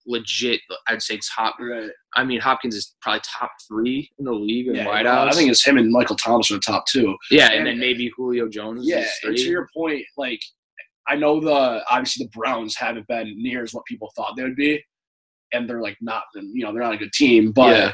[0.06, 1.56] legit, I'd say top.
[1.60, 1.90] Right.
[2.14, 5.28] I mean, Hopkins is probably top three in the league in yeah, wideouts.
[5.28, 7.16] I think it's him and Michael Thomas are the top two.
[7.30, 8.86] Yeah, and, and then maybe Julio Jones.
[8.88, 10.40] Yeah, and to your point, like
[11.08, 14.56] I know the obviously the Browns haven't been near as what people thought they would
[14.56, 14.82] be,
[15.52, 17.52] and they're like not you know they're not a good team.
[17.52, 17.92] But yeah.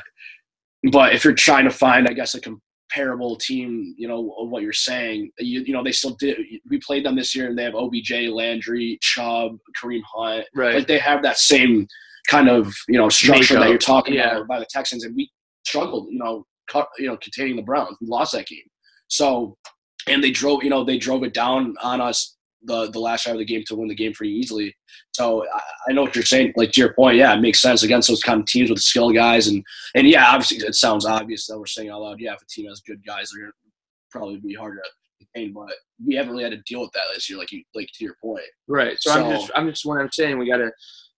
[0.90, 4.62] but if you're trying to find, I guess, a comparable team, you know, of what
[4.62, 6.38] you're saying, you you know they still did.
[6.68, 10.46] We played them this year, and they have OBJ, Landry, Chubb, Kareem Hunt.
[10.54, 10.74] Right.
[10.76, 11.86] Like they have that same
[12.28, 13.64] kind of you know structure Makeup.
[13.64, 14.36] that you're talking Yeah.
[14.36, 15.30] about by the Texans, and we
[15.66, 17.96] struggled, you know, cut, you know, containing the Browns.
[18.00, 18.58] We lost that game.
[19.08, 19.56] So,
[20.08, 23.36] and they drove, you know, they drove it down on us the the last drive
[23.36, 24.74] of the game to win the game pretty easily.
[25.12, 26.52] So I, I know what you're saying.
[26.56, 29.10] Like to your point, yeah, it makes sense against those kind of teams with skill
[29.10, 29.62] guys, and
[29.94, 32.20] and yeah, obviously it sounds obvious that we're saying out loud.
[32.20, 33.52] Yeah, if a team has good guys, they're gonna
[34.10, 35.52] probably be hard to contain.
[35.52, 35.72] but
[36.04, 38.16] we haven't really had to deal with that this year, like you like to your
[38.22, 38.44] point.
[38.68, 38.96] Right.
[39.00, 40.38] So, I'm just I'm just what I'm saying.
[40.38, 40.70] We gotta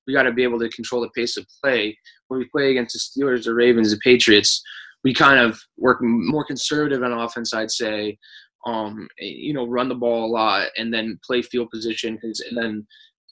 [0.06, 1.96] we gotta be able to control the pace of play.
[2.28, 4.62] When we play against the Steelers, the Ravens, the Patriots,
[5.04, 7.54] we kind of work more conservative on offense.
[7.54, 8.18] I'd say,
[8.66, 12.56] um, you know, run the ball a lot and then play field position, 'cause- and
[12.58, 12.86] then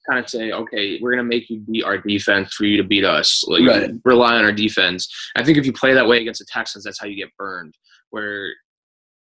[0.08, 3.04] kind of say, okay, we're gonna make you beat our defense for you to beat
[3.04, 3.42] us.
[3.46, 3.90] Like Right.
[4.04, 5.08] rely on our defense.
[5.36, 7.74] I think if you play that way against the Texans, that's how you get burned.
[8.10, 8.52] Where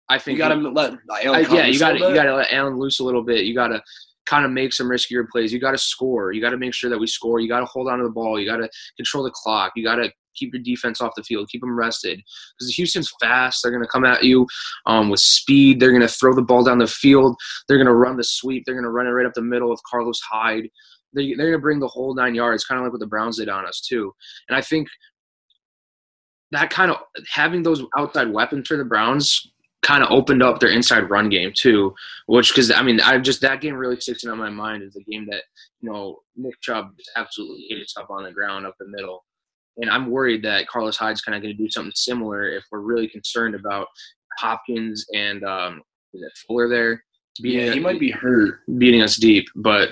[0.08, 2.24] I think You got to let I, Allen come yeah, you got to you got
[2.24, 3.44] to let Allen loose a little bit.
[3.44, 3.82] You got to
[4.26, 5.52] kind of make some riskier plays.
[5.52, 6.30] You got to score.
[6.32, 7.40] You got to make sure that we score.
[7.40, 8.38] You got to hold on to the ball.
[8.38, 9.72] You got to control the clock.
[9.76, 11.48] You got to keep your defense off the field.
[11.48, 12.20] Keep them rested
[12.58, 13.62] because Houston's fast.
[13.62, 14.46] They're going to come at you
[14.86, 15.80] um, with speed.
[15.80, 17.36] They're going to throw the ball down the field.
[17.68, 18.64] They're going to run the sweep.
[18.64, 20.68] They're going to run it right up the middle with Carlos Hyde.
[21.14, 23.38] They, they're going to bring the whole nine yards, kind of like what the Browns
[23.38, 24.12] did on us too.
[24.48, 24.88] And I think
[26.52, 26.98] that kind of
[27.32, 29.50] having those outside weapons for the Browns
[29.82, 31.94] kind of opened up their inside run game too,
[32.26, 35.10] which because I mean I just that game really sticks in my mind is a
[35.10, 35.42] game that
[35.80, 39.24] you know Nick Chubb absolutely ate us up on the ground up the middle,
[39.78, 42.80] and I'm worried that Carlos Hyde's kind of going to do something similar if we're
[42.80, 43.86] really concerned about
[44.38, 45.82] Hopkins and um,
[46.14, 47.02] is it Fuller there
[47.40, 48.60] Yeah, he might be hurt.
[48.78, 49.46] beating us deep.
[49.56, 49.90] But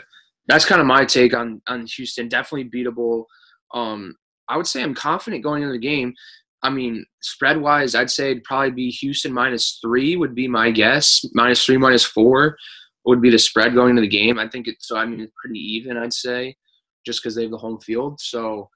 [0.48, 2.28] that's kind of my take on on Houston.
[2.28, 3.24] Definitely beatable.
[3.72, 4.14] Um,
[4.48, 6.14] I would say I'm confident going into the game.
[6.62, 10.70] I mean, spread wise, I'd say it'd probably be Houston minus three would be my
[10.70, 11.24] guess.
[11.34, 12.56] Minus three, minus four
[13.04, 14.38] would be the spread going into the game.
[14.38, 14.96] I think it's so.
[14.96, 15.96] I mean, it's pretty even.
[15.96, 16.56] I'd say
[17.06, 18.18] just because they have the home field.
[18.20, 18.70] So,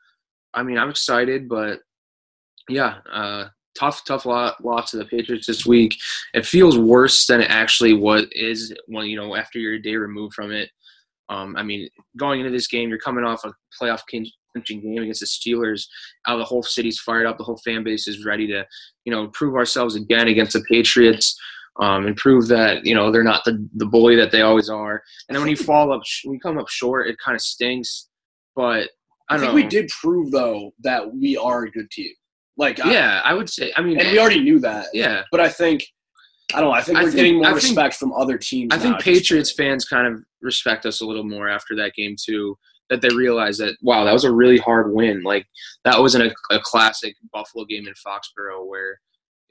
[0.59, 1.79] I mean, I'm excited, but
[2.69, 3.45] yeah, uh,
[3.79, 5.97] tough, tough lot, loss to the Patriots this week.
[6.35, 9.95] It feels worse than it actually what is when you know after you're a day
[9.95, 10.69] removed from it.
[11.29, 15.21] Um, I mean, going into this game, you're coming off a playoff clinching game against
[15.21, 15.85] the Steelers.
[16.25, 18.67] How the whole city's fired up, the whole fan base is ready to,
[19.05, 21.39] you know, prove ourselves again against the Patriots.
[21.81, 25.01] Um, and prove that you know they're not the, the bully that they always are.
[25.29, 28.09] And then when you fall up, when you come up short, it kind of stinks.
[28.57, 28.89] But
[29.31, 29.55] I I, think know.
[29.55, 32.13] we did prove though that we are a good team.
[32.57, 33.73] Like, Yeah, I would say.
[33.77, 34.87] I mean, and we already knew that.
[34.93, 35.23] yeah.
[35.31, 35.85] But I think
[36.55, 36.75] I don't know.
[36.75, 38.73] I think I we're think- getting more I think- respect from other teams.
[38.73, 42.57] I think Patriots fans kind of respect us a little more after that game too.
[42.91, 45.23] That they realize that wow, that was a really hard win.
[45.23, 45.47] Like
[45.85, 48.99] that wasn't a, a classic Buffalo game in Foxborough, where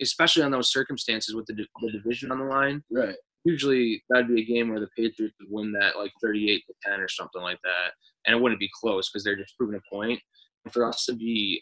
[0.02, 3.16] especially on those circumstances with the, the division on the line, right.
[3.46, 7.00] usually that'd be a game where the Patriots would win that like thirty-eight to ten
[7.00, 7.92] or something like that,
[8.28, 10.20] and it wouldn't be close because they're just proving a point.
[10.66, 11.62] And for us to be,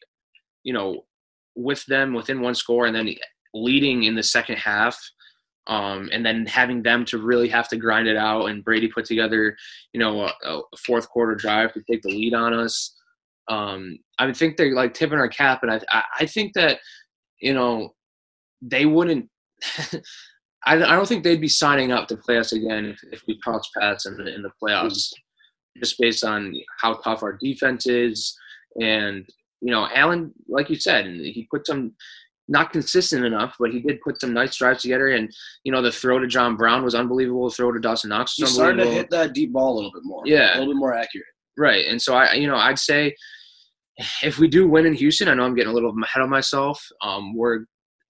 [0.63, 1.05] you know,
[1.55, 3.13] with them within one score and then
[3.53, 4.99] leading in the second half,
[5.67, 9.05] um, and then having them to really have to grind it out, and Brady put
[9.05, 9.55] together,
[9.93, 12.95] you know, a, a fourth quarter drive to take the lead on us.
[13.47, 16.79] Um, I would think they're like tipping our cap, and I, I, think that,
[17.41, 17.93] you know,
[18.61, 19.29] they wouldn't.
[20.67, 23.69] I, don't think they'd be signing up to play us again if, if we cross
[23.77, 25.13] paths in the, in the playoffs,
[25.77, 28.37] just based on how tough our defense is.
[28.81, 29.27] And,
[29.61, 31.93] you know, Allen, like you said, he put some,
[32.47, 35.09] not consistent enough, but he did put some nice drives together.
[35.09, 35.31] And,
[35.63, 37.49] you know, the throw to John Brown was unbelievable.
[37.49, 39.91] The throw to Dawson Knox was He's starting to hit that deep ball a little
[39.91, 40.23] bit more.
[40.25, 40.55] Yeah.
[40.55, 41.25] a little bit more accurate.
[41.57, 41.85] Right.
[41.87, 43.15] And so I, you know, I'd say
[44.21, 46.85] if we do win in Houston, I know I'm getting a little ahead of myself.
[47.01, 47.65] Um, we're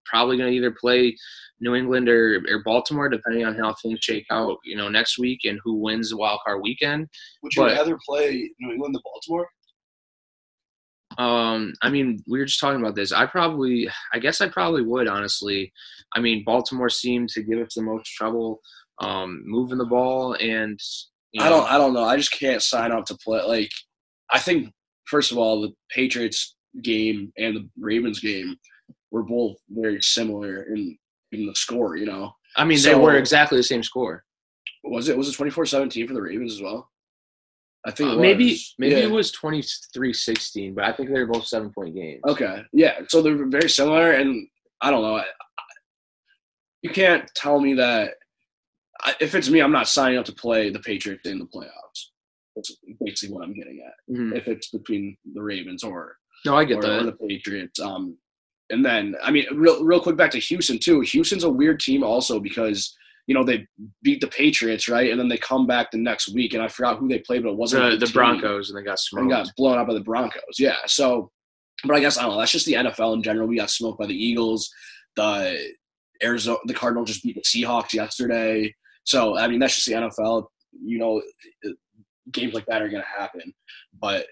[0.06, 1.16] probably going to either play
[1.60, 5.42] New England or, or Baltimore, depending on how things shake out, you know, next week
[5.46, 7.08] and who wins the wild card weekend.
[7.44, 9.48] Would you But- rather play New England than Baltimore?
[11.18, 13.14] Um, I mean, we were just talking about this.
[13.14, 15.72] I probably, I guess I probably would, honestly.
[16.14, 18.60] I mean, Baltimore seemed to give us the most trouble
[19.00, 20.80] um, moving the ball, and
[21.32, 21.70] you I don't.
[21.72, 22.04] I don't know.
[22.04, 23.42] I just can't sign up to play.
[23.44, 23.72] Like,
[24.30, 24.74] I think
[25.06, 28.56] first of all, the Patriots game and the Ravens game
[29.12, 30.98] were both very similar in
[31.32, 31.96] in the score.
[31.98, 34.24] You know, I mean, they were exactly the same score.
[34.84, 36.92] was it was it 24-17 for the Ravens as well?
[37.88, 39.06] I think Uh, maybe maybe Yeah.
[39.08, 42.22] it was 23-16, but I think they were both seven point games.
[42.28, 43.00] Okay, yeah.
[43.10, 44.48] So they're very similar, and
[44.82, 45.16] I don't know.
[45.16, 45.26] I, I-
[46.82, 48.14] you can't tell me that.
[49.02, 52.10] I, if it's me, I'm not signing up to play the Patriots in the playoffs.
[52.56, 54.14] That's basically what I'm getting at.
[54.16, 54.36] Mhm.
[54.38, 57.02] If it's between the Ravens or No, I get or, that.
[57.02, 57.80] or the Patriots.
[57.80, 58.18] Um,
[58.70, 61.02] and then I mean, real real quick back to Houston too.
[61.02, 62.96] Houston's a weird team also because
[63.28, 63.68] you know they
[64.02, 66.98] beat the Patriots right, and then they come back the next week, and I forgot
[66.98, 69.22] who they played, but it wasn't the, the Broncos and they got smoked.
[69.22, 70.60] and got blown out by the Broncos.
[70.60, 70.78] Yeah.
[70.88, 71.32] So,
[71.84, 72.40] but I guess I don't know.
[72.40, 73.48] That's just the NFL in general.
[73.48, 74.70] We got smoked by the Eagles.
[75.16, 75.74] The
[76.24, 78.74] Arizona, the Cardinals just beat the Seahawks yesterday.
[79.04, 80.48] So I mean, that's just the NFL.
[80.84, 81.22] You know,
[82.32, 83.54] games like that are going to happen.
[84.00, 84.26] But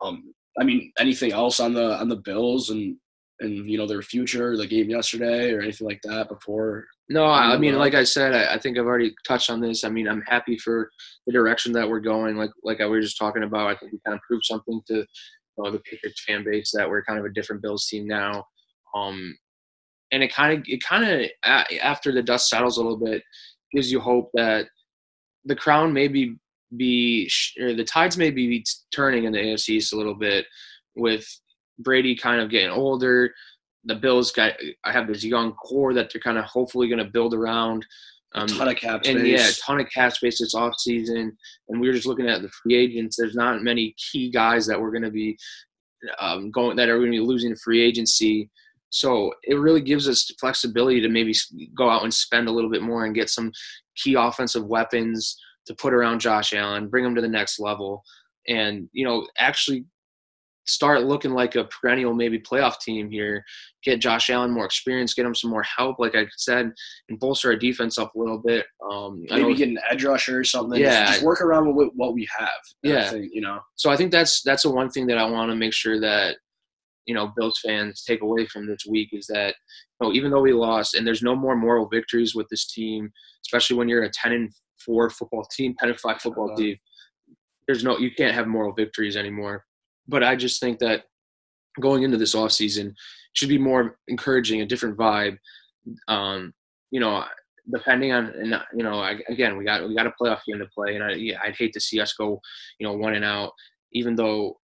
[0.00, 2.96] um, I mean, anything else on the on the Bills and
[3.42, 6.86] and you know their future, the game yesterday, or anything like that before?
[7.08, 9.60] No, I I mean, Uh, like I said, I, I think I've already touched on
[9.60, 9.84] this.
[9.84, 10.90] I mean, I'm happy for
[11.26, 12.36] the direction that we're going.
[12.36, 14.94] Like, like I was just talking about, I think we kind of proved something to
[14.94, 15.04] you
[15.58, 18.44] know, the Patriots fan base that we're kind of a different Bills team now.
[18.94, 19.36] Um,
[20.12, 21.26] and it kind of, it kind of
[21.82, 23.22] after the dust settles a little bit,
[23.72, 24.66] gives you hope that
[25.44, 26.36] the crown maybe
[26.76, 30.46] be or the tides may be turning in the AFC East a little bit
[30.96, 31.26] with
[31.78, 33.32] Brady kind of getting older.
[33.84, 34.52] The Bills got
[34.84, 37.86] I have this young core that they're kind of hopefully going to build around.
[38.34, 39.16] Um, ton of cap space.
[39.16, 41.36] and yeah, a ton of cap space this off season.
[41.68, 43.16] And we were just looking at the free agents.
[43.16, 45.36] There's not many key guys that we're going to be
[46.18, 48.50] um, going that are going to be losing free agency.
[48.90, 51.34] So it really gives us flexibility to maybe
[51.74, 53.52] go out and spend a little bit more and get some
[53.96, 58.02] key offensive weapons to put around Josh Allen, bring him to the next level,
[58.48, 59.84] and you know actually
[60.66, 63.44] start looking like a perennial maybe playoff team here.
[63.82, 66.70] Get Josh Allen more experience, get him some more help, like I said,
[67.08, 68.64] and bolster our defense up a little bit.
[68.88, 70.80] Um, Maybe get an edge rusher or something.
[70.80, 71.00] Yeah.
[71.00, 72.48] Just, just work around with what we have.
[72.82, 73.12] Yeah.
[73.12, 73.58] you know.
[73.74, 76.36] so I think that's that's the one thing that I want to make sure that
[77.06, 79.56] you know Bills fans take away from this week is that
[80.00, 83.10] you know, even though we lost and there's no more moral victories with this team,
[83.44, 86.56] especially when you're a ten and four football team, ten and five football Uh-huh.
[86.56, 86.76] team.
[87.66, 89.64] There's no you can't have moral victories anymore.
[90.08, 91.04] But I just think that
[91.80, 92.94] going into this off season
[93.34, 95.38] should be more encouraging, a different vibe.
[96.08, 96.52] Um,
[96.90, 97.24] you know,
[97.70, 100.66] depending on and you know, I, again, we got we got a playoff game to
[100.66, 102.40] play, and I yeah, I'd hate to see us go,
[102.78, 103.52] you know, one and out,
[103.92, 104.58] even though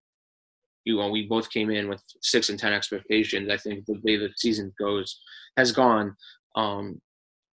[0.85, 3.49] you know we both came in with six and ten expectations.
[3.49, 5.19] I think the way the season goes
[5.57, 6.15] has gone.
[6.55, 7.01] Um,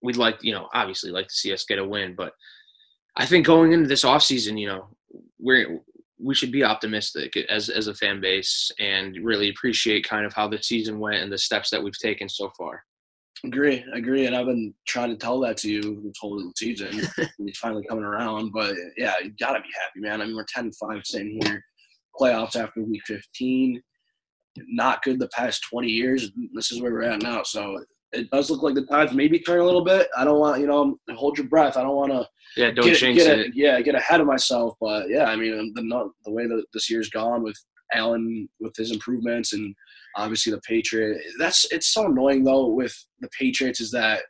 [0.03, 2.33] we'd like, you know, obviously like to see us get a win, but
[3.17, 4.89] I think going into this off season, you know,
[5.39, 5.81] we're
[6.19, 10.49] we should be optimistic as as a fan base and really appreciate kind of how
[10.49, 12.83] the season went and the steps that we've taken so far.
[13.45, 16.89] Agree, agree, and I've been trying to tell that to you this whole season.
[17.39, 20.23] it's finally coming around, but yeah, you gotta be happy, man.
[20.23, 21.63] I mean, we're 10-5 sitting here,
[22.19, 23.83] playoffs after week fifteen.
[24.69, 26.31] Not good the past twenty years.
[26.55, 27.43] This is where we're at now.
[27.43, 30.09] So it does look like the tides maybe turn a little bit.
[30.17, 31.77] I don't want you know hold your breath.
[31.77, 33.53] I don't want to Yeah, don't get, jinx get it.
[33.55, 34.75] Yeah, get ahead of myself.
[34.81, 37.57] But yeah, I mean um, the not- the way that this year's gone with
[37.93, 39.75] Allen with his improvements and
[40.17, 41.21] obviously the Patriot.
[41.39, 44.23] That's it's so annoying though with the Patriots is that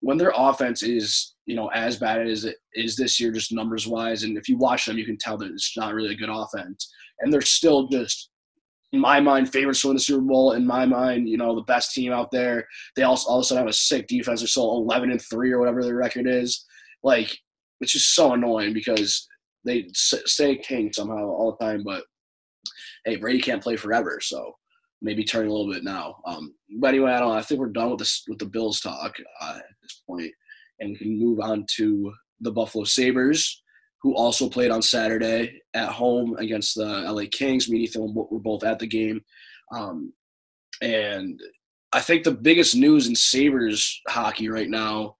[0.00, 3.86] when their offense is you know as bad as it is this year, just numbers
[3.86, 6.30] wise, and if you watch them, you can tell that it's not really a good
[6.30, 8.30] offense, and they're still just.
[8.92, 10.52] In my mind, favorites to win the Super Bowl.
[10.52, 12.66] In my mind, you know the best team out there.
[12.96, 14.40] They also all of a sudden have a sick defense.
[14.40, 16.64] They're still eleven and three or whatever their record is.
[17.02, 17.36] Like
[17.80, 19.28] it's just so annoying because
[19.64, 21.82] they stay king somehow all the time.
[21.84, 22.04] But
[23.04, 24.54] hey, Brady can't play forever, so
[25.02, 26.16] maybe turning a little bit now.
[26.26, 27.36] Um, but anyway, I don't.
[27.36, 30.32] I think we're done with this with the Bills talk uh, at this point,
[30.80, 33.62] and we can move on to the Buffalo Sabres,
[34.02, 37.68] who also played on Saturday at home against the LA Kings.
[37.68, 39.20] Me and Ethan were both at the game,
[39.72, 40.12] um,
[40.80, 41.40] and
[41.92, 45.16] I think the biggest news in Sabres hockey right now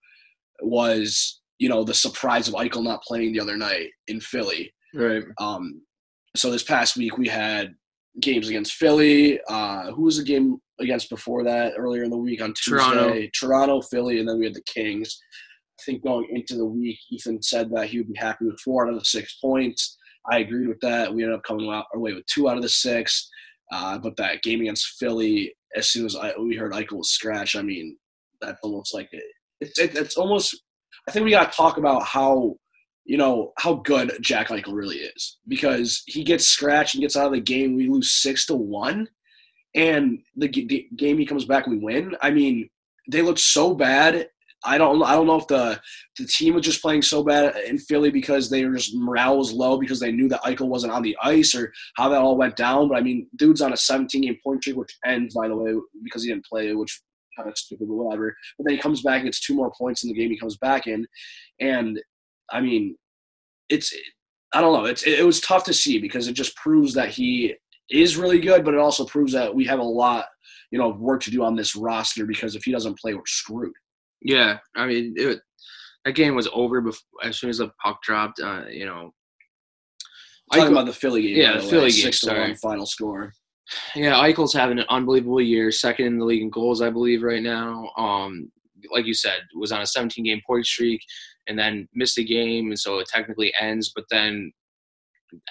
[0.60, 4.72] was you know the surprise of Eichel not playing the other night in Philly.
[4.94, 5.24] Right.
[5.38, 5.82] Um,
[6.36, 7.74] so this past week we had
[8.20, 9.40] games against Philly.
[9.48, 11.74] Uh, who was the game against before that?
[11.76, 13.28] Earlier in the week on Tuesday, Toronto.
[13.34, 15.18] Toronto, Philly, and then we had the Kings.
[15.78, 18.86] I think going into the week, Ethan said that he would be happy with four
[18.86, 19.96] out of the six points.
[20.30, 21.12] I agreed with that.
[21.12, 23.30] We ended up coming out away with two out of the six.
[23.70, 27.56] Uh, but that game against Philly, as soon as I, we heard Eichel was scratched,
[27.56, 27.96] I mean,
[28.40, 29.22] that's almost like it,
[29.60, 30.62] it's it, it's almost.
[31.06, 32.56] I think we got to talk about how
[33.04, 37.26] you know how good Jack Eichel really is because he gets scratched and gets out
[37.26, 37.76] of the game.
[37.76, 39.08] We lose six to one,
[39.74, 42.16] and the, the game he comes back, we win.
[42.22, 42.68] I mean,
[43.10, 44.28] they look so bad.
[44.64, 45.80] I don't I don't know if the
[46.18, 49.52] the team was just playing so bad in Philly because they were just morale was
[49.52, 52.56] low because they knew that Eichel wasn't on the ice or how that all went
[52.56, 52.88] down.
[52.88, 55.74] But I mean, dude's on a 17 game point streak, which ends by the way
[56.02, 57.00] because he didn't play, which
[57.36, 58.36] kind of stupid, but whatever.
[58.56, 60.56] But then he comes back and gets two more points in the game he comes
[60.56, 61.06] back in,
[61.60, 62.00] and
[62.50, 62.96] I mean,
[63.68, 63.94] it's
[64.52, 64.86] I don't know.
[64.86, 67.54] It's it was tough to see because it just proves that he
[67.90, 70.26] is really good, but it also proves that we have a lot,
[70.70, 73.22] you know, of work to do on this roster because if he doesn't play, we're
[73.26, 73.72] screwed.
[74.20, 75.40] Yeah, I mean, it,
[76.04, 78.40] that game was over before, as soon as the puck dropped.
[78.40, 79.12] Uh, you know,
[80.52, 82.86] Talking Eichel- about the Philly game, Yeah, the way, Philly game, six to one final
[82.86, 83.32] score.
[83.94, 87.42] yeah, Eichel's having an unbelievable year, second in the league in goals, I believe, right
[87.42, 87.90] now.
[87.96, 88.50] Um,
[88.92, 91.00] like you said, was on a 17 game point streak,
[91.48, 93.92] and then missed a game, and so it technically ends.
[93.94, 94.52] But then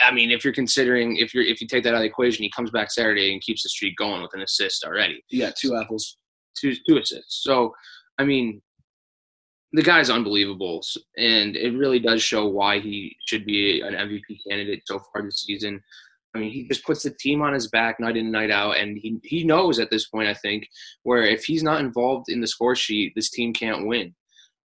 [0.01, 2.43] I mean, if you're considering if you're if you take that out of the equation,
[2.43, 5.23] he comes back Saturday and keeps the streak going with an assist already.
[5.29, 6.17] Yeah, two apples.
[6.59, 7.43] Two two assists.
[7.43, 7.73] So,
[8.17, 8.61] I mean,
[9.73, 10.81] the guy's unbelievable,
[11.17, 15.43] and it really does show why he should be an MVP candidate so far this
[15.45, 15.81] season.
[16.33, 18.77] I mean, he just puts the team on his back night in and night out,
[18.77, 20.67] and he he knows at this point, I think,
[21.03, 24.15] where if he's not involved in the score sheet, this team can't win.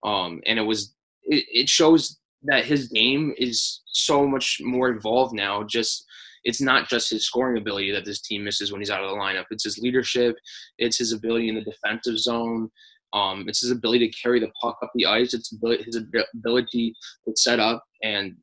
[0.05, 0.95] Um, and it was
[1.25, 5.63] it, it shows that his game is so much more involved now.
[5.65, 6.05] Just
[6.45, 9.17] it's not just his scoring ability that this team misses when he's out of the
[9.17, 9.45] lineup.
[9.51, 10.37] It's his leadership.
[10.79, 12.71] It's his ability in the defensive zone.
[13.13, 15.35] Um, it's his ability to carry the puck up the ice.
[15.35, 15.55] It's
[15.85, 15.97] his
[16.35, 16.95] ability
[17.27, 18.37] to set up and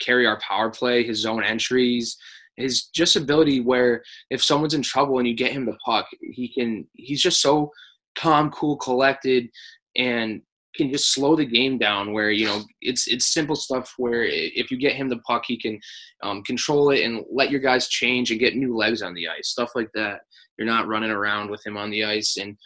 [0.00, 2.16] carry our power play, his zone entries,
[2.56, 6.52] his just ability where if someone's in trouble and you get him the puck, he
[6.52, 6.86] can.
[6.94, 7.70] He's just so
[8.16, 9.48] calm, cool, collected,
[9.96, 10.42] and
[10.74, 14.70] can just slow the game down where you know it's it's simple stuff where if
[14.70, 15.78] you get him the puck he can
[16.22, 19.48] um, control it and let your guys change and get new legs on the ice
[19.48, 20.20] stuff like that
[20.56, 22.56] you're not running around with him on the ice and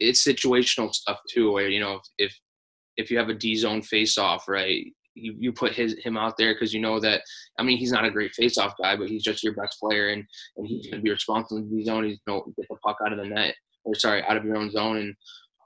[0.00, 2.36] it's situational stuff too where you know if
[2.96, 6.36] if you have a d zone face off right you, you put his him out
[6.36, 7.22] there because you know that
[7.58, 10.08] I mean he's not a great face off guy but he's just your best player
[10.10, 10.24] and
[10.56, 13.18] and he's to be responsible in the zone he's to get the puck out of
[13.18, 13.54] the net
[13.86, 14.98] or sorry out of your own zone.
[14.98, 15.14] And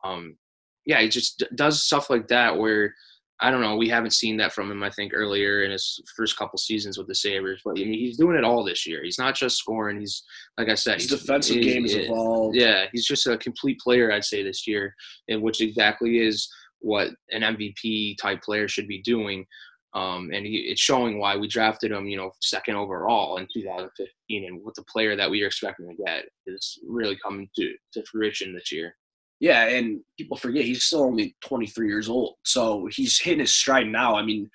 [0.04, 0.36] um
[0.86, 2.94] yeah, he just does stuff like that where
[3.42, 3.76] I don't know.
[3.76, 4.82] We haven't seen that from him.
[4.82, 8.18] I think earlier in his first couple seasons with the Sabres, but I mean, he's
[8.18, 9.02] doing it all this year.
[9.02, 9.98] He's not just scoring.
[9.98, 10.22] He's
[10.58, 12.56] like I said, his defensive he, game is evolved.
[12.56, 14.12] Yeah, he's just a complete player.
[14.12, 14.94] I'd say this year,
[15.28, 16.48] and which exactly is
[16.80, 19.46] what an MVP type player should be doing.
[19.92, 24.44] Um, and he, it's showing why we drafted him, you know, second overall in 2015,
[24.46, 28.04] and what the player that we are expecting to get is really coming to to
[28.04, 28.94] fruition this year.
[29.40, 32.34] Yeah, and people forget he's still only 23 years old.
[32.44, 34.14] So he's hitting his stride now.
[34.14, 34.50] I mean,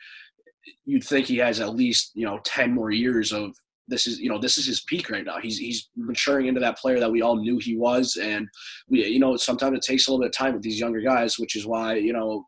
[0.85, 3.55] you'd think he has at least, you know, 10 more years of
[3.87, 5.39] this is, you know, this is his peak right now.
[5.39, 8.47] He's he's maturing into that player that we all knew he was and
[8.87, 11.37] we you know, sometimes it takes a little bit of time with these younger guys,
[11.37, 12.45] which is why, you know,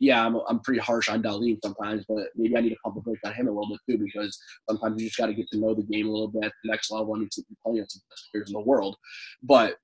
[0.00, 3.00] yeah, I'm, I'm pretty harsh on Dahlin sometimes, but maybe I need to pump a
[3.00, 4.38] break on him a little bit too because
[4.68, 6.90] sometimes you just got to get to know the game a little bit the next
[6.90, 8.96] level and he's playing against the best players in the world.
[9.42, 9.76] But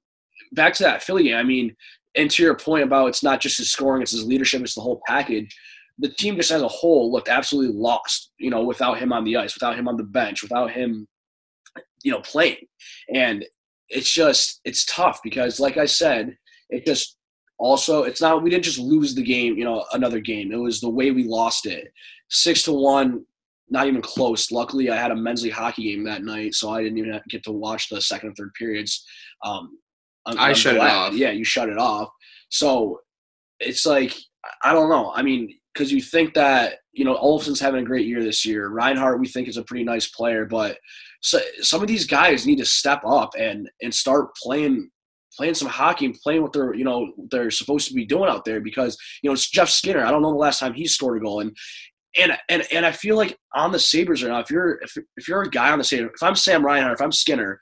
[0.52, 1.74] back to that Philly game, I mean,
[2.14, 4.80] and to your point about it's not just his scoring, it's his leadership, it's the
[4.80, 5.54] whole package.
[5.98, 9.36] The team just as a whole looked absolutely lost, you know, without him on the
[9.36, 11.06] ice, without him on the bench, without him,
[12.02, 12.58] you know, playing.
[13.14, 13.44] And
[13.88, 16.36] it's just, it's tough because, like I said,
[16.70, 17.16] it just
[17.58, 20.52] also, it's not, we didn't just lose the game, you know, another game.
[20.52, 21.88] It was the way we lost it.
[22.28, 23.24] Six to one,
[23.70, 24.50] not even close.
[24.50, 27.44] Luckily, I had a men's league hockey game that night, so I didn't even get
[27.44, 29.04] to watch the second and third periods.
[29.44, 29.78] Um,
[30.26, 30.86] I'm, i I'm shut glad.
[30.86, 31.14] it off.
[31.14, 32.10] Yeah, you shut it off.
[32.48, 33.00] So
[33.60, 34.14] it's like
[34.62, 35.12] I don't know.
[35.14, 38.68] I mean, because you think that you know Olofsson's having a great year this year.
[38.68, 40.78] Reinhart, we think is a pretty nice player, but
[41.22, 44.90] so, some of these guys need to step up and and start playing
[45.36, 48.44] playing some hockey and playing what they're you know they're supposed to be doing out
[48.44, 50.04] there because you know it's Jeff Skinner.
[50.04, 51.56] I don't know the last time he scored a goal and.
[52.18, 55.28] And, and and I feel like on the Sabres right now, if you're if, if
[55.28, 57.60] you're a guy on the Sabres, if I'm Sam Reinhart, if I'm Skinner,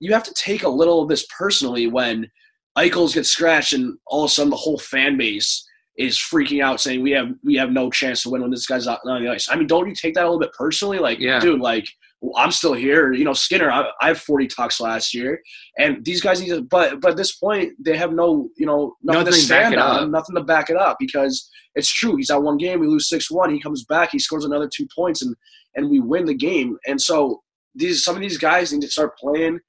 [0.00, 2.30] you have to take a little of this personally when
[2.76, 5.66] Eichels gets scratched and all of a sudden the whole fan base
[5.98, 8.86] is freaking out saying we have we have no chance to win when this guy's
[8.86, 9.48] not on the ice.
[9.50, 10.98] I mean, don't you take that a little bit personally?
[10.98, 11.40] Like, yeah.
[11.40, 11.88] dude, like
[12.20, 13.12] well, I'm still here.
[13.12, 15.40] You know, Skinner, I, I have 40 talks last year,
[15.78, 16.62] and these guys need to.
[16.62, 20.10] But but at this point, they have no you know nothing, nothing to stand on,
[20.10, 22.16] nothing to back it up because it's true.
[22.16, 23.52] He's at one game, we lose six one.
[23.52, 25.34] He comes back, he scores another two points, and
[25.74, 26.76] and we win the game.
[26.86, 27.42] And so
[27.74, 29.60] these some of these guys need to start playing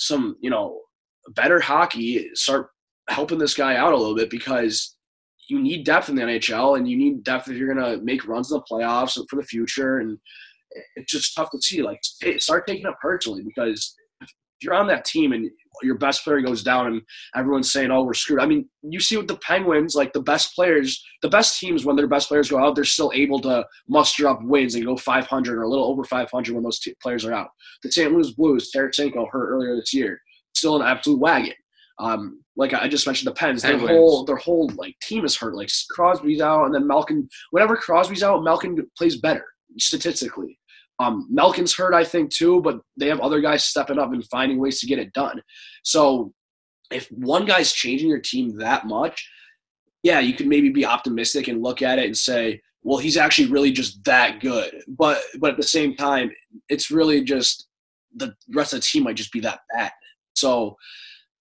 [0.00, 0.80] some, you know,
[1.34, 2.68] better hockey, start
[3.08, 4.96] helping this guy out a little bit because
[5.48, 8.50] you need depth in the NHL and you need depth if you're to make runs
[8.50, 9.98] in the playoffs for the future.
[9.98, 10.18] And
[10.96, 11.82] it's just tough to see.
[11.82, 12.00] Like,
[12.38, 14.30] start taking it personally because if
[14.62, 15.50] you're on that team and
[15.82, 17.02] your best player goes down and
[17.34, 18.40] everyone's saying, oh, we're screwed.
[18.40, 21.96] I mean, you see with the Penguins, like the best players, the best teams, when
[21.96, 25.58] their best players go out, they're still able to muster up wins and go 500
[25.58, 27.48] or a little over 500 when those t- players are out.
[27.82, 28.12] The St.
[28.12, 30.20] Louis Blues, Tarasenko hurt earlier this year,
[30.54, 31.54] still an absolute wagon.
[31.98, 35.54] Um, like I just mentioned, the Pens, their whole their whole like team is hurt.
[35.54, 37.28] Like Crosby's out, and then Malkin.
[37.50, 39.44] Whenever Crosby's out, Malkin plays better
[39.78, 40.58] statistically.
[41.00, 44.58] Um, Malkin's hurt, I think, too, but they have other guys stepping up and finding
[44.58, 45.42] ways to get it done.
[45.82, 46.34] So
[46.92, 49.28] if one guy's changing your team that much,
[50.02, 53.50] yeah, you could maybe be optimistic and look at it and say, well, he's actually
[53.50, 54.82] really just that good.
[54.88, 56.30] But but at the same time,
[56.68, 57.66] it's really just
[58.14, 59.92] the rest of the team might just be that bad.
[60.34, 60.76] So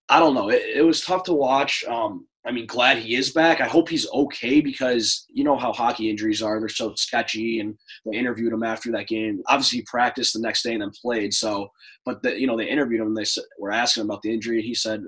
[0.08, 0.50] I don't know.
[0.50, 1.84] It, it was tough to watch.
[1.86, 3.60] Um, I mean, glad he is back.
[3.60, 7.60] I hope he's okay because you know how hockey injuries are; they're so sketchy.
[7.60, 9.42] And they interviewed him after that game.
[9.48, 11.34] Obviously, he practiced the next day and then played.
[11.34, 11.70] So,
[12.06, 13.08] but the, you know, they interviewed him.
[13.08, 13.26] and They
[13.60, 14.62] were asking him about the injury.
[14.62, 15.04] He said,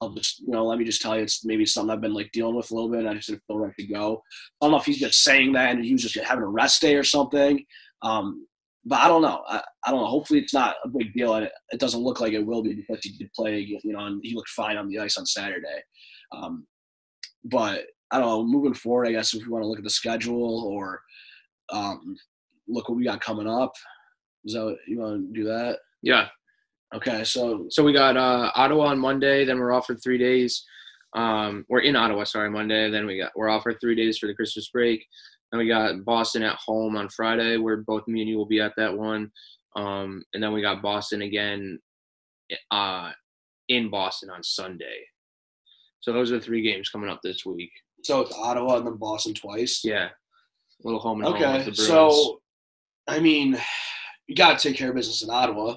[0.00, 2.32] "I'll just, you know, let me just tell you, it's maybe something I've been like
[2.32, 3.00] dealing with a little bit.
[3.00, 4.22] And I just didn't feel right to go.
[4.60, 6.80] I don't know if he's just saying that and he was just having a rest
[6.82, 7.64] day or something.
[8.02, 8.46] Um,
[8.84, 9.42] but I don't know.
[9.48, 10.06] I, I don't know.
[10.06, 11.34] Hopefully, it's not a big deal.
[11.34, 13.60] And it, it doesn't look like it will be because he did play.
[13.60, 15.82] You know, and he looked fine on the ice on Saturday.
[16.34, 16.66] Um,
[17.44, 18.44] but I don't know.
[18.44, 21.00] Moving forward, I guess if we want to look at the schedule or
[21.72, 22.16] um,
[22.68, 23.72] look what we got coming up,
[24.44, 25.78] is that you want to do that?
[26.02, 26.28] Yeah.
[26.94, 30.64] Okay, so So we got uh, Ottawa on Monday, then we're off for three days.
[31.16, 32.90] Um, we're in Ottawa, sorry, Monday.
[32.90, 35.04] Then we got we're off for three days for the Christmas break.
[35.50, 38.60] Then we got Boston at home on Friday, where both me and you will be
[38.60, 39.30] at that one.
[39.76, 41.78] Um, and then we got Boston again
[42.70, 43.10] uh,
[43.68, 44.98] in Boston on Sunday.
[46.04, 47.70] So those are the three games coming up this week.
[48.02, 49.80] so it's Ottawa and then Boston twice.
[49.82, 51.86] Yeah, a little home and home with Okay, the Bruins.
[51.88, 52.40] so
[53.08, 53.58] I mean,
[54.26, 55.76] you got to take care of business in Ottawa,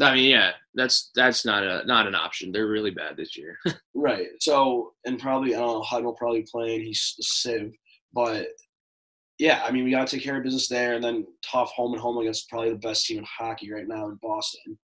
[0.00, 2.52] I mean, yeah, that's that's not a not an option.
[2.52, 3.58] They're really bad this year.
[3.94, 4.28] right?
[4.40, 6.82] So and probably I don't know Hudden will probably playing.
[6.82, 7.72] He's a sieve,
[8.14, 8.46] but
[9.38, 11.92] yeah, I mean we got to take care of business there, and then tough home
[11.92, 14.78] and home against probably the best team in hockey right now in Boston.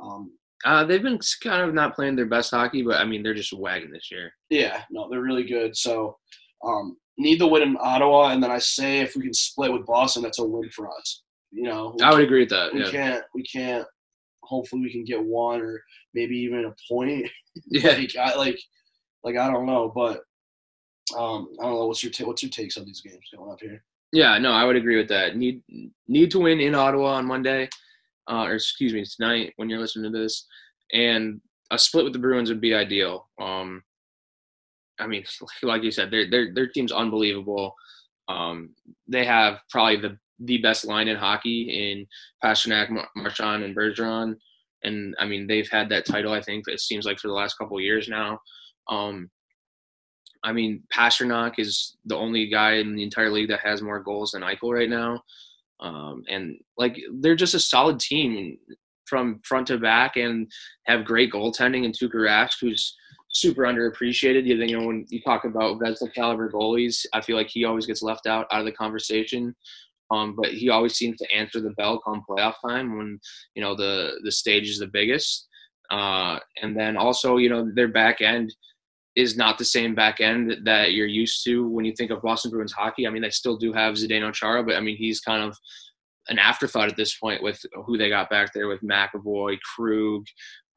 [0.00, 0.32] Um,
[0.64, 3.52] uh, they've been kind of not playing their best hockey, but I mean, they're just
[3.52, 4.32] wagging this year.
[4.50, 5.76] Yeah, no, they're really good.
[5.76, 6.16] So
[6.64, 9.86] um, need the win in Ottawa, and then I say if we can split with
[9.86, 11.22] Boston, that's a win for us.
[11.50, 12.72] You know, I would agree with that.
[12.72, 13.86] we Yeah, can't we can't.
[14.44, 15.82] Hopefully, we can get one or
[16.14, 17.28] maybe even a point.
[17.66, 17.92] yeah.
[17.92, 18.58] like, I, like,
[19.22, 20.22] like I don't know, but
[21.16, 21.86] um, I don't know.
[21.86, 23.84] What's your ta- what's your takes on these games going up here?
[24.12, 25.36] Yeah, no, I would agree with that.
[25.36, 25.62] Need
[26.08, 27.68] need to win in Ottawa on Monday,
[28.30, 30.46] uh, or excuse me, tonight when you're listening to this,
[30.92, 33.28] and a split with the Bruins would be ideal.
[33.40, 33.82] Um,
[34.98, 35.24] I mean,
[35.62, 37.74] like you said, their their their team's unbelievable.
[38.28, 38.74] Um,
[39.08, 42.06] they have probably the the best line in hockey in
[42.44, 44.36] Pastrnak, Mar- Marchand, and Bergeron,
[44.82, 46.32] and I mean they've had that title.
[46.32, 48.38] I think it seems like for the last couple years now.
[48.88, 49.30] Um,
[50.44, 54.32] I mean, Pastrnak is the only guy in the entire league that has more goals
[54.32, 55.22] than Eichel right now.
[55.82, 58.56] Um, and like they're just a solid team
[59.06, 60.50] from front to back and
[60.86, 62.96] have great goaltending and Tuukka Rask, who's
[63.32, 64.46] super underappreciated.
[64.46, 68.02] You know, when you talk about Vezina caliber goalies, I feel like he always gets
[68.02, 69.54] left out out of the conversation.
[70.10, 73.18] Um, but he always seems to answer the bell come playoff time when
[73.54, 75.48] you know the the stage is the biggest.
[75.90, 78.54] Uh, and then also, you know, their back end
[79.14, 82.50] is not the same back end that you're used to when you think of Boston
[82.50, 83.06] Bruins hockey.
[83.06, 85.56] I mean, they still do have Zdeno Chara, but I mean, he's kind of
[86.28, 90.24] an afterthought at this point with who they got back there with McAvoy, Krug,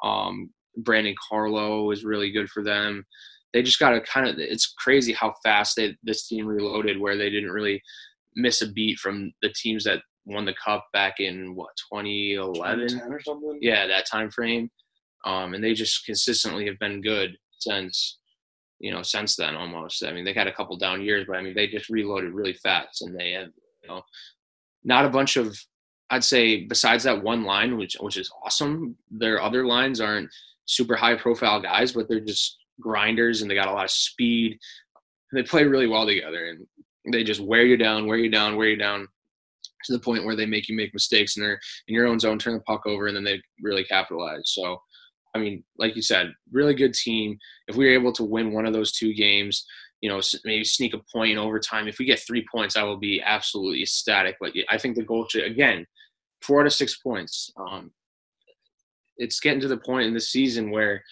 [0.04, 3.06] um, Brandon Carlo is really good for them.
[3.54, 4.36] They just got to kind of.
[4.38, 7.82] It's crazy how fast they, this team reloaded, where they didn't really
[8.36, 13.20] miss a beat from the teams that won the cup back in what 2011 or
[13.22, 13.60] something.
[13.62, 14.70] yeah that time frame
[15.26, 18.18] um, and they just consistently have been good since
[18.80, 20.04] you know since then almost.
[20.04, 22.54] I mean they had a couple down years but i mean they just reloaded really
[22.54, 23.50] fast and they have
[23.84, 24.02] you know
[24.84, 25.58] not a bunch of
[26.10, 30.30] i'd say besides that one line which which is awesome their other lines aren't
[30.66, 34.60] super high profile guys but they're just grinders and they got a lot of speed.
[35.34, 36.66] They play really well together and
[37.12, 39.08] they just wear you down wear you down wear you down
[39.84, 42.40] to the point where they make you make mistakes and they're in your own zone
[42.40, 44.44] turn the puck over and then they really capitalize.
[44.46, 44.82] So
[45.36, 47.38] I mean, like you said, really good team.
[47.68, 49.66] If we were able to win one of those two games,
[50.02, 51.88] you know, maybe sneak a point in overtime.
[51.88, 54.38] If we get three points, I will be absolutely ecstatic.
[54.40, 55.86] But I think the goal should again,
[56.42, 57.52] four to six points.
[57.58, 57.92] Um,
[59.18, 61.04] it's getting to the point in the season where,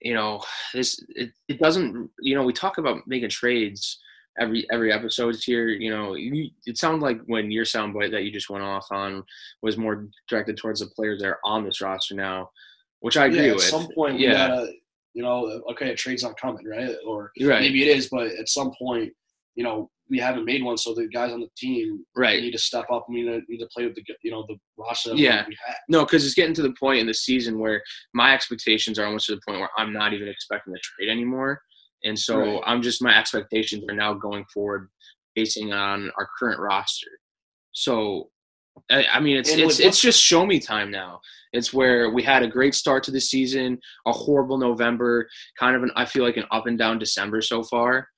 [0.00, 0.42] you know,
[0.74, 2.10] this it, it doesn't.
[2.20, 4.00] You know, we talk about making trades
[4.40, 5.68] every every episode here.
[5.68, 9.22] You know, you, it sounds like when your soundbite that you just went off on
[9.62, 12.50] was more directed towards the players that are on this roster now
[13.00, 13.64] which I agree yeah, at with.
[13.64, 14.72] some point, yeah, gotta,
[15.14, 16.94] you know, okay, a trade's not coming, right?
[17.06, 19.12] Or right, maybe it is, but at some point,
[19.54, 22.40] you know, we haven't made one, so the guys on the team right.
[22.40, 23.06] need to step up.
[23.08, 25.10] We need to, need to play with the, you know, the roster.
[25.10, 25.44] that Yeah.
[25.46, 25.76] we have.
[25.88, 27.82] No, because it's getting to the point in the season where
[28.14, 31.60] my expectations are almost to the point where I'm not even expecting to trade anymore,
[32.04, 32.62] and so Right.
[32.66, 34.88] I'm just my expectations are now going forward
[35.34, 37.10] basing on our current roster.
[37.72, 38.30] So,
[38.90, 41.20] I, I mean, it's And it's it's just show me time now.
[41.52, 45.82] It's where we had a great start to the season, a horrible November, kind of
[45.82, 48.08] an I feel like an up and down December so far.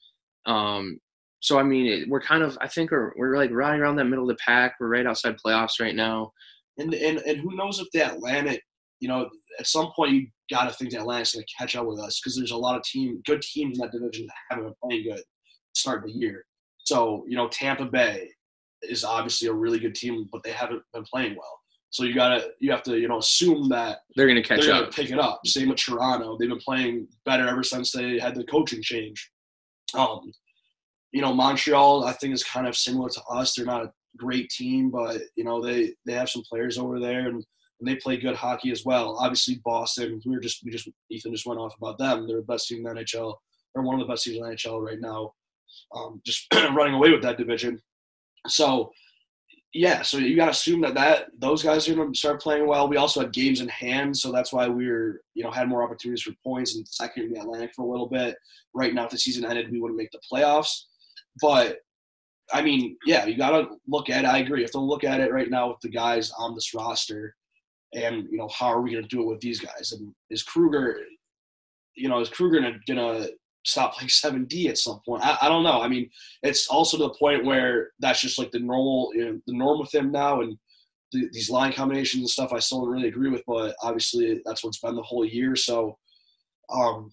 [0.46, 0.98] Um,
[1.40, 4.04] so I mean, it, we're kind of I think we're we're like right around that
[4.04, 4.74] middle of the pack.
[4.78, 6.32] We're right outside playoffs right now.
[6.78, 8.62] And, and and who knows if the Atlantic,
[9.00, 11.86] you know, at some point you got to think that Atlanta's going to catch up
[11.86, 14.64] with us because there's a lot of team, good teams in that division that haven't
[14.64, 16.44] been playing good to start the year.
[16.78, 18.30] So you know, Tampa Bay
[18.82, 21.60] is obviously a really good team, but they haven't been playing well.
[21.90, 24.74] So you gotta you have to you know assume that They're going to catch they're
[24.74, 24.80] up.
[24.82, 25.40] gonna pick it up.
[25.44, 29.30] Same with Toronto; they've been playing better ever since they had the coaching change.
[29.94, 30.32] Um,
[31.12, 33.54] you know, Montreal I think is kind of similar to us.
[33.54, 37.26] They're not a great team, but you know they they have some players over there
[37.26, 37.44] and,
[37.80, 39.16] and they play good hockey as well.
[39.18, 40.20] Obviously, Boston.
[40.24, 42.26] We were just we just Ethan just went off about them.
[42.28, 43.34] They're the best team in the NHL.
[43.74, 45.32] They're one of the best teams in the NHL right now.
[45.94, 47.80] Um, just running away with that division.
[48.46, 48.92] So
[49.72, 52.66] yeah, so you got to assume that that those guys are going to start playing
[52.66, 52.88] well.
[52.88, 55.84] We also had games in hand, so that's why we were you know had more
[55.84, 58.36] opportunities for points and second in the Atlantic for a little bit.
[58.74, 60.86] Right now, if the season ended, we wouldn't make the playoffs.
[61.40, 61.78] But
[62.52, 64.24] I mean, yeah, you got to look at.
[64.24, 64.28] it.
[64.28, 64.60] I agree.
[64.60, 67.36] You have to look at it right now with the guys on this roster,
[67.94, 69.92] and you know how are we going to do it with these guys?
[69.92, 70.98] And is Krueger,
[71.94, 73.32] you know, is Krueger going to
[73.64, 75.24] stop playing 7D at some point?
[75.24, 75.80] I, I don't know.
[75.80, 76.08] I mean,
[76.42, 79.80] it's also to the point where that's just like the normal, you know, the norm
[79.80, 80.56] with him now, and
[81.12, 82.52] the, these line combinations and stuff.
[82.52, 85.56] I still don't really agree with, but obviously that's what's been the whole year.
[85.56, 85.98] So,
[86.72, 87.10] um,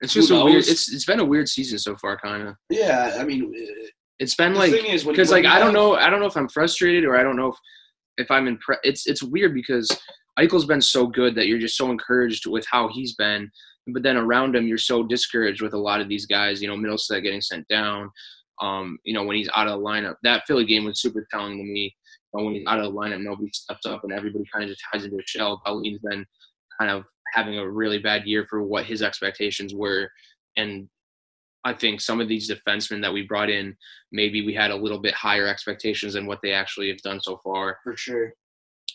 [0.00, 0.66] It's just a weird.
[0.66, 2.54] It's it's been a weird season so far, kind of.
[2.70, 5.72] yeah, I mean, eh, It's been the like thing is when because like I don't
[5.72, 7.56] know I don't know if I'm frustrated or I don't know if
[8.18, 8.80] if I'm impressed.
[8.84, 9.88] It's it's weird because
[10.38, 13.50] Eichel's been so good that you're just so encouraged with how he's been,
[13.92, 16.60] but then around him you're so discouraged with a lot of these guys.
[16.60, 18.10] You know, Mittelstadt getting sent down.
[18.60, 21.58] Um, you know, when he's out of the lineup, that Philly game was super telling
[21.58, 21.94] to me.
[22.34, 24.70] You know, when he's out of the lineup, nobody steps up and everybody kind of
[24.70, 25.62] just hides into a shell.
[25.64, 26.26] Pauline's been
[26.78, 30.10] kind of having a really bad year for what his expectations were,
[30.56, 30.88] and
[31.64, 33.76] I think some of these defensemen that we brought in,
[34.12, 37.40] maybe we had a little bit higher expectations than what they actually have done so
[37.44, 37.78] far.
[37.82, 38.32] for sure.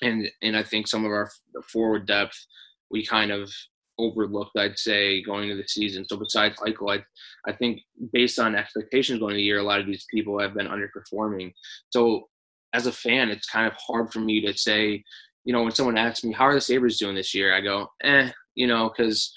[0.01, 1.29] And and I think some of our
[1.67, 2.45] forward depth
[2.89, 3.51] we kind of
[3.97, 6.05] overlooked, I'd say, going into the season.
[6.07, 7.03] So besides Eichel, I
[7.49, 7.81] I think
[8.11, 11.53] based on expectations going into the year, a lot of these people have been underperforming.
[11.89, 12.27] So
[12.73, 15.03] as a fan, it's kind of hard for me to say,
[15.45, 17.87] you know, when someone asks me how are the Sabres doing this year, I go,
[18.03, 19.33] eh, you know, because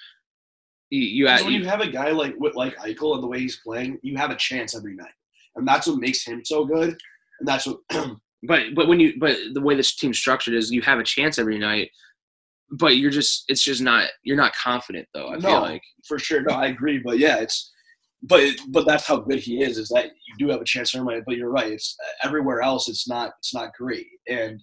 [0.90, 3.26] you, you, 'Cause you when you have a guy like with like Eichel and the
[3.26, 5.12] way he's playing, you have a chance every night,
[5.56, 6.96] and that's what makes him so good.
[7.40, 7.78] And that's what
[8.42, 11.38] But but when you but the way this team's structured is you have a chance
[11.38, 11.90] every night,
[12.70, 15.28] but you're just it's just not you're not confident though.
[15.28, 15.40] I No.
[15.48, 16.42] feel like for sure.
[16.42, 16.98] No, I agree.
[17.04, 17.72] But yeah, it's
[18.22, 19.78] but but that's how good he is.
[19.78, 21.24] Is that you do have a chance every night.
[21.26, 21.72] But you're right.
[21.72, 22.88] It's everywhere else.
[22.88, 23.32] It's not.
[23.38, 24.06] It's not great.
[24.28, 24.60] And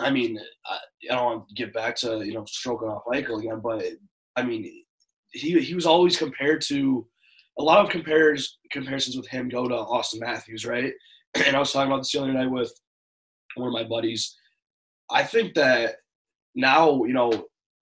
[0.00, 0.78] I mean, I,
[1.10, 3.84] I don't want to get back to you know stroking off Michael again, but
[4.36, 4.64] I mean,
[5.32, 7.06] he he was always compared to
[7.58, 10.92] a lot of compares comparisons with him go to Auston Matthews, right?
[11.46, 12.72] And I was talking about this the other night with
[13.54, 14.36] one of my buddies.
[15.10, 15.96] I think that
[16.54, 17.46] now, you know,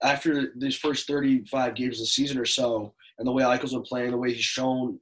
[0.04, 3.82] after these first 35 games of the season or so, and the way Eichel's been
[3.82, 5.00] playing, the way he's shown,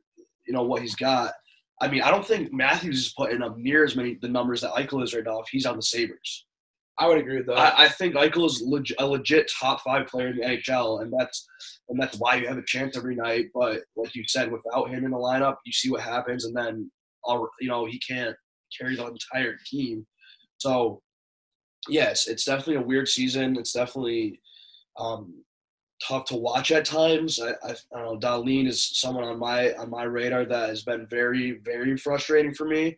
[0.48, 1.34] you know, what he's got.
[1.82, 4.72] I mean, I don't think Matthews is putting up near as many the numbers that
[4.72, 6.46] Eichel is right now if he's on the Sabres.
[6.98, 7.58] I would agree with that.
[7.58, 11.12] I, I think Eichel is leg, a legit top five player in the NHL, and
[11.18, 11.46] that's
[11.90, 13.48] and that's why you have a chance every night.
[13.54, 16.90] But like you said, without him in the lineup, you see what happens, and then
[17.26, 18.36] all you know he can't
[18.78, 20.08] carry the entire team.
[20.58, 21.02] So
[21.88, 23.58] yes, it's definitely a weird season.
[23.58, 24.40] It's definitely
[24.98, 25.44] um,
[26.06, 27.40] tough to watch at times.
[27.40, 28.20] I, I, I don't know.
[28.20, 32.66] Dahlin is someone on my on my radar that has been very very frustrating for
[32.66, 32.98] me.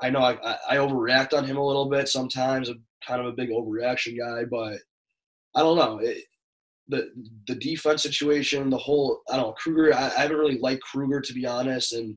[0.00, 2.68] I know I, I, overreact on him a little bit sometimes.
[2.68, 4.78] I'm kind of a big overreaction guy, but
[5.54, 5.98] I don't know.
[5.98, 6.24] It,
[6.88, 7.10] the
[7.48, 9.94] the defense situation, the whole I don't know Krueger.
[9.94, 12.16] I, I haven't really liked Krueger to be honest, and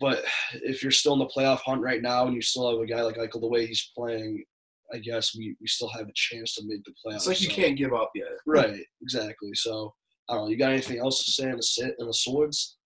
[0.00, 0.24] but
[0.54, 3.02] if you're still in the playoff hunt right now and you still have a guy
[3.02, 4.44] like Eichel the way he's playing,
[4.92, 7.16] I guess we, we still have a chance to make the playoffs.
[7.16, 8.28] it's like you so- can't give up yet.
[8.46, 9.50] Right, exactly.
[9.54, 9.94] So
[10.28, 10.50] I don't know.
[10.50, 12.76] You got anything else to say on the sit and the swords?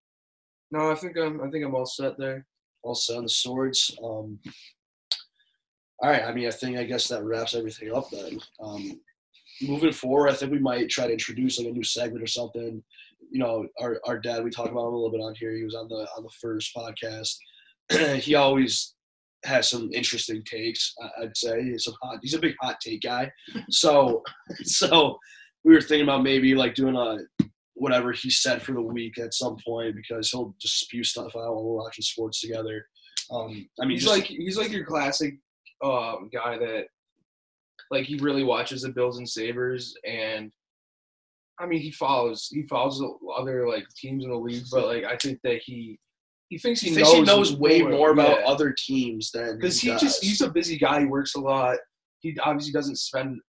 [0.70, 1.40] No, I think I'm.
[1.40, 2.44] I think I'm all set there.
[2.82, 3.96] All set on the swords.
[4.02, 4.38] Um,
[6.00, 6.24] all right.
[6.24, 8.40] I mean, I think I guess that wraps everything up then.
[8.60, 9.00] Um,
[9.62, 12.82] moving forward, I think we might try to introduce like a new segment or something.
[13.30, 14.42] You know, our our dad.
[14.42, 15.52] We talked about him a little bit on here.
[15.52, 17.36] He was on the on the first podcast.
[18.20, 18.95] he always
[19.46, 20.94] has some interesting takes.
[21.20, 22.18] I'd say some hot.
[22.22, 23.30] He's a big hot take guy.
[23.70, 24.22] So
[24.62, 25.18] so
[25.64, 27.18] we were thinking about maybe like doing a
[27.74, 31.54] whatever he said for the week at some point because he'll just spew stuff out
[31.54, 32.86] while we're watching sports together.
[33.30, 35.34] Um, I mean, He's just, like he's like your classic
[35.84, 36.86] um, guy that
[37.90, 40.50] like he really watches the Bills and Sabres and
[41.58, 43.02] I mean he follows he follows
[43.36, 45.98] other like teams in the league, but like I think that he
[46.48, 48.46] he thinks he, he thinks knows he knows way more about yeah.
[48.46, 50.00] other teams than because he does.
[50.00, 51.00] just he's a busy guy.
[51.00, 51.76] He works a lot.
[52.20, 53.40] He obviously doesn't spend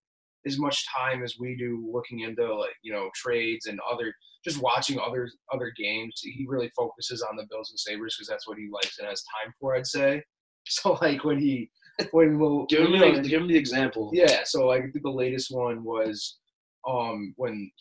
[0.46, 4.62] as much time as we do looking into like you know trades and other just
[4.62, 6.20] watching other other games.
[6.24, 9.24] He really focuses on the Bills and Sabres because that's what he likes and has
[9.44, 9.76] time for.
[9.76, 10.24] I'd say.
[10.70, 11.72] So like when he
[12.12, 14.12] when we'll Give him, you know, the, give him the example.
[14.14, 16.40] yeah, so like, I think the latest one was
[16.86, 17.72] um when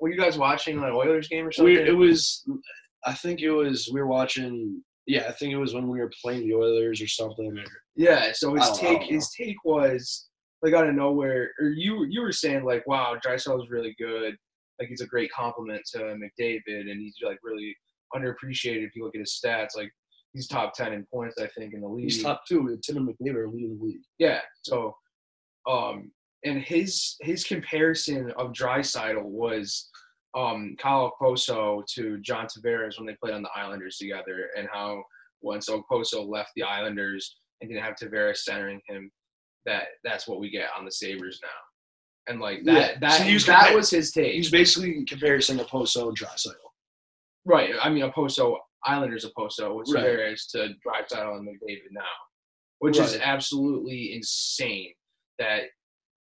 [0.00, 1.74] were you guys watching an Oilers game or something?
[1.74, 2.44] We, it was,
[3.06, 6.10] I think it was, we were watching, yeah, I think it was when we were
[6.22, 7.56] playing the Oilers or something.
[7.58, 10.28] Or, yeah, so his I don't- I take his take was
[10.62, 14.36] like out of nowhere, or you you were saying like, wow, Draisaitl is really good,
[14.80, 17.74] like he's a great compliment to McDavid, and he's like really
[18.14, 19.90] underappreciated if you look at his stats, like
[20.32, 22.04] he's top ten in points, I think, in the league.
[22.04, 22.76] he's top two.
[22.82, 24.00] Tim and McDavid are leading the league.
[24.18, 24.40] Yeah.
[24.62, 24.94] So,
[25.68, 26.10] um,
[26.44, 29.88] and his his comparison of Draisaitl was
[30.36, 35.02] um Kyle Okposo to John Tavares when they played on the Islanders together, and how
[35.40, 39.10] once Okposo left the Islanders and didn't have Tavares centering him,
[39.64, 41.48] that that's what we get on the Sabres now.
[42.32, 42.98] And like that, Yeah.
[43.00, 46.54] that So he was that compar- was his take, He's basically comparing Okposo and Draisaitl.
[47.44, 47.74] right?
[47.80, 50.04] I mean, Okposo Islanders Okposo with Right.
[50.04, 52.02] Tavares to Draisaitl and McDavid now,
[52.80, 54.92] which is absolutely insane.
[55.38, 55.64] That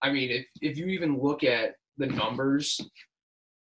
[0.01, 2.79] I mean, if if you even look at the numbers,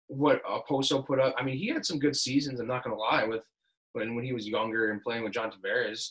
[0.09, 2.61] what uh, Okposo put up, I mean, he had some good seasons.
[2.61, 3.43] I'm not gonna lie with
[3.93, 6.11] when when he was younger and playing with John Tavares,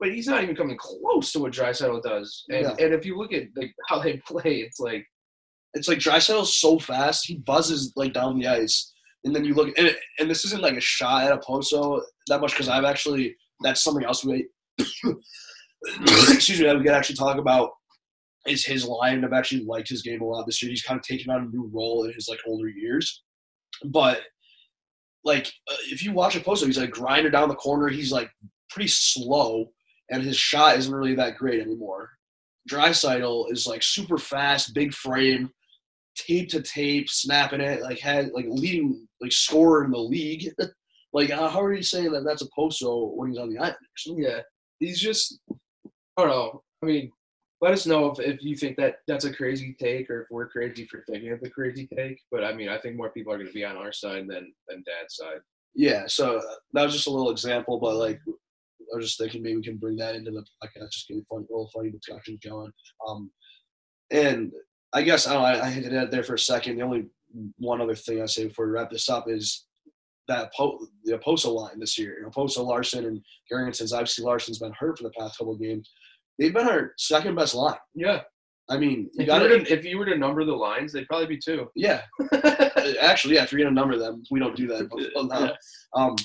[0.00, 2.44] but he's not even coming close to what Draisaitl does.
[2.50, 2.70] And No.
[2.80, 5.04] and if you look at like how they play, it's like
[5.74, 8.92] It's like Draisaitl's so fast, he buzzes like down the ice.
[9.24, 12.52] And then you look, and, and this isn't like a shot at Okposo that much
[12.52, 14.46] because I've actually, that's something else we,
[14.78, 17.70] excuse me, that we could actually talk about
[18.46, 19.24] is his line.
[19.24, 20.70] I've actually liked his game a lot this year.
[20.70, 23.22] He's kind of taken on a new role in his like older years.
[23.84, 24.20] But
[25.24, 27.88] like, uh, if you watch Okposo, he's like grinder down the corner.
[27.88, 28.30] He's like
[28.70, 29.70] pretty slow,
[30.10, 32.10] and his shot isn't really that great anymore.
[32.70, 35.50] Draisaitl is like super fast, big frame,
[36.16, 40.50] tape to tape, snapping it, like had like leading like scorer in the league.
[41.12, 44.06] like how are you saying that that's Okposo when he's on the Islanders?
[44.06, 44.40] Yeah,
[44.78, 45.38] he's just.
[46.16, 46.62] I don't know.
[46.82, 47.10] I mean,
[47.64, 50.50] let us know if, if you think that that's a crazy take or if we're
[50.50, 52.20] crazy for thinking of the crazy take.
[52.30, 54.52] But I mean, I think more people are going to be on our side than
[54.68, 55.40] than Dad's side.
[55.74, 59.42] Yeah, so uh, that was just a little example, but like I was just thinking
[59.42, 62.38] maybe we can bring that into the podcast, just get a fun, little funny discussion
[62.46, 62.70] going.
[63.08, 63.30] Um,
[64.10, 64.52] and
[64.92, 66.76] I guess I don't I, I hinted at there for a second.
[66.76, 67.06] The only
[67.56, 69.64] one other thing I say before we wrap this up is
[70.28, 72.30] that po- the Okposo line this year.
[72.30, 73.94] Okposo, Larsson, and Girgensons.
[73.94, 75.90] Obviously, Larsson's been hurt for the past couple games.
[76.38, 77.76] They've been our second best line.
[77.94, 78.22] Yeah,
[78.68, 79.64] I mean, you if got you, were to.
[79.64, 81.68] to, if you were to number the lines, they'd probably be two.
[81.74, 82.02] Yeah,
[83.00, 83.42] actually, yeah.
[83.42, 84.88] If you're gonna number them, we don't do that.
[85.14, 86.16] But, but, uh, um,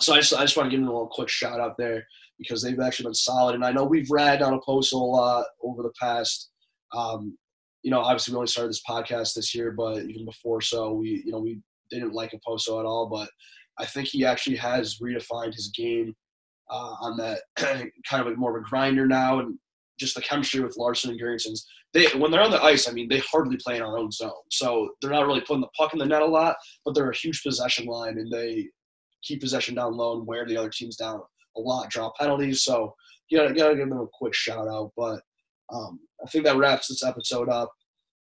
[0.00, 2.04] so I just, I just want to give them a little quick shout out there
[2.38, 3.54] because they've actually been solid.
[3.54, 6.50] And I know we've ragged on Okposo a lot over the past.
[6.96, 7.36] Um,
[7.82, 11.22] you know, obviously we only started this podcast this year, but even before so, we
[11.24, 13.08] you know we didn't like Okposo at all.
[13.08, 13.28] But
[13.78, 16.14] I think he actually has redefined his game
[16.70, 19.58] uh, on that kind of a, more of a grinder now, and
[19.98, 21.60] just the chemistry with Larsson and Girgensons.
[21.92, 24.30] They when they're on the ice, I mean, they hardly play in our own zone,
[24.50, 26.56] so they're not really putting the puck in the net a lot.
[26.84, 28.68] But they're a huge possession line, and they
[29.22, 31.20] keep possession down low and wear the other teams down
[31.56, 32.62] a lot, draw penalties.
[32.62, 32.94] So
[33.28, 34.92] you gotta, gotta give them a quick shout out.
[34.96, 35.20] But
[35.72, 37.70] um, I think that wraps this episode up.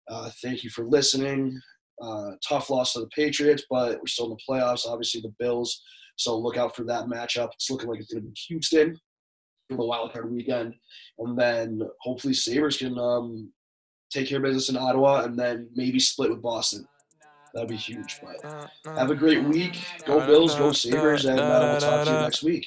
[0.08, 1.58] Uh, thank you for listening.
[2.00, 4.86] Uh, tough loss to the Patriots, but we're still in the playoffs.
[4.86, 5.82] Obviously, the Bills.
[6.16, 7.50] So look out for that matchup.
[7.54, 8.98] It's looking like it's going to be Houston
[9.68, 10.74] for the wild card weekend,
[11.18, 13.50] and then hopefully Sabres can um,
[14.10, 16.86] take care of business in Ottawa, and then maybe split with Boston.
[17.54, 18.20] That'd be huge.
[18.22, 19.84] But uh, uh, have a great week.
[20.06, 22.66] Go uh, Bills, go Sabres, and uh, we'll talk to you next week.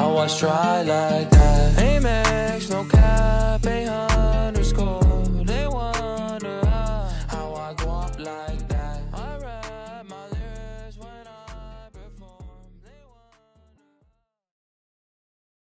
[0.00, 0.06] I
[0.38, 1.89] dry like that.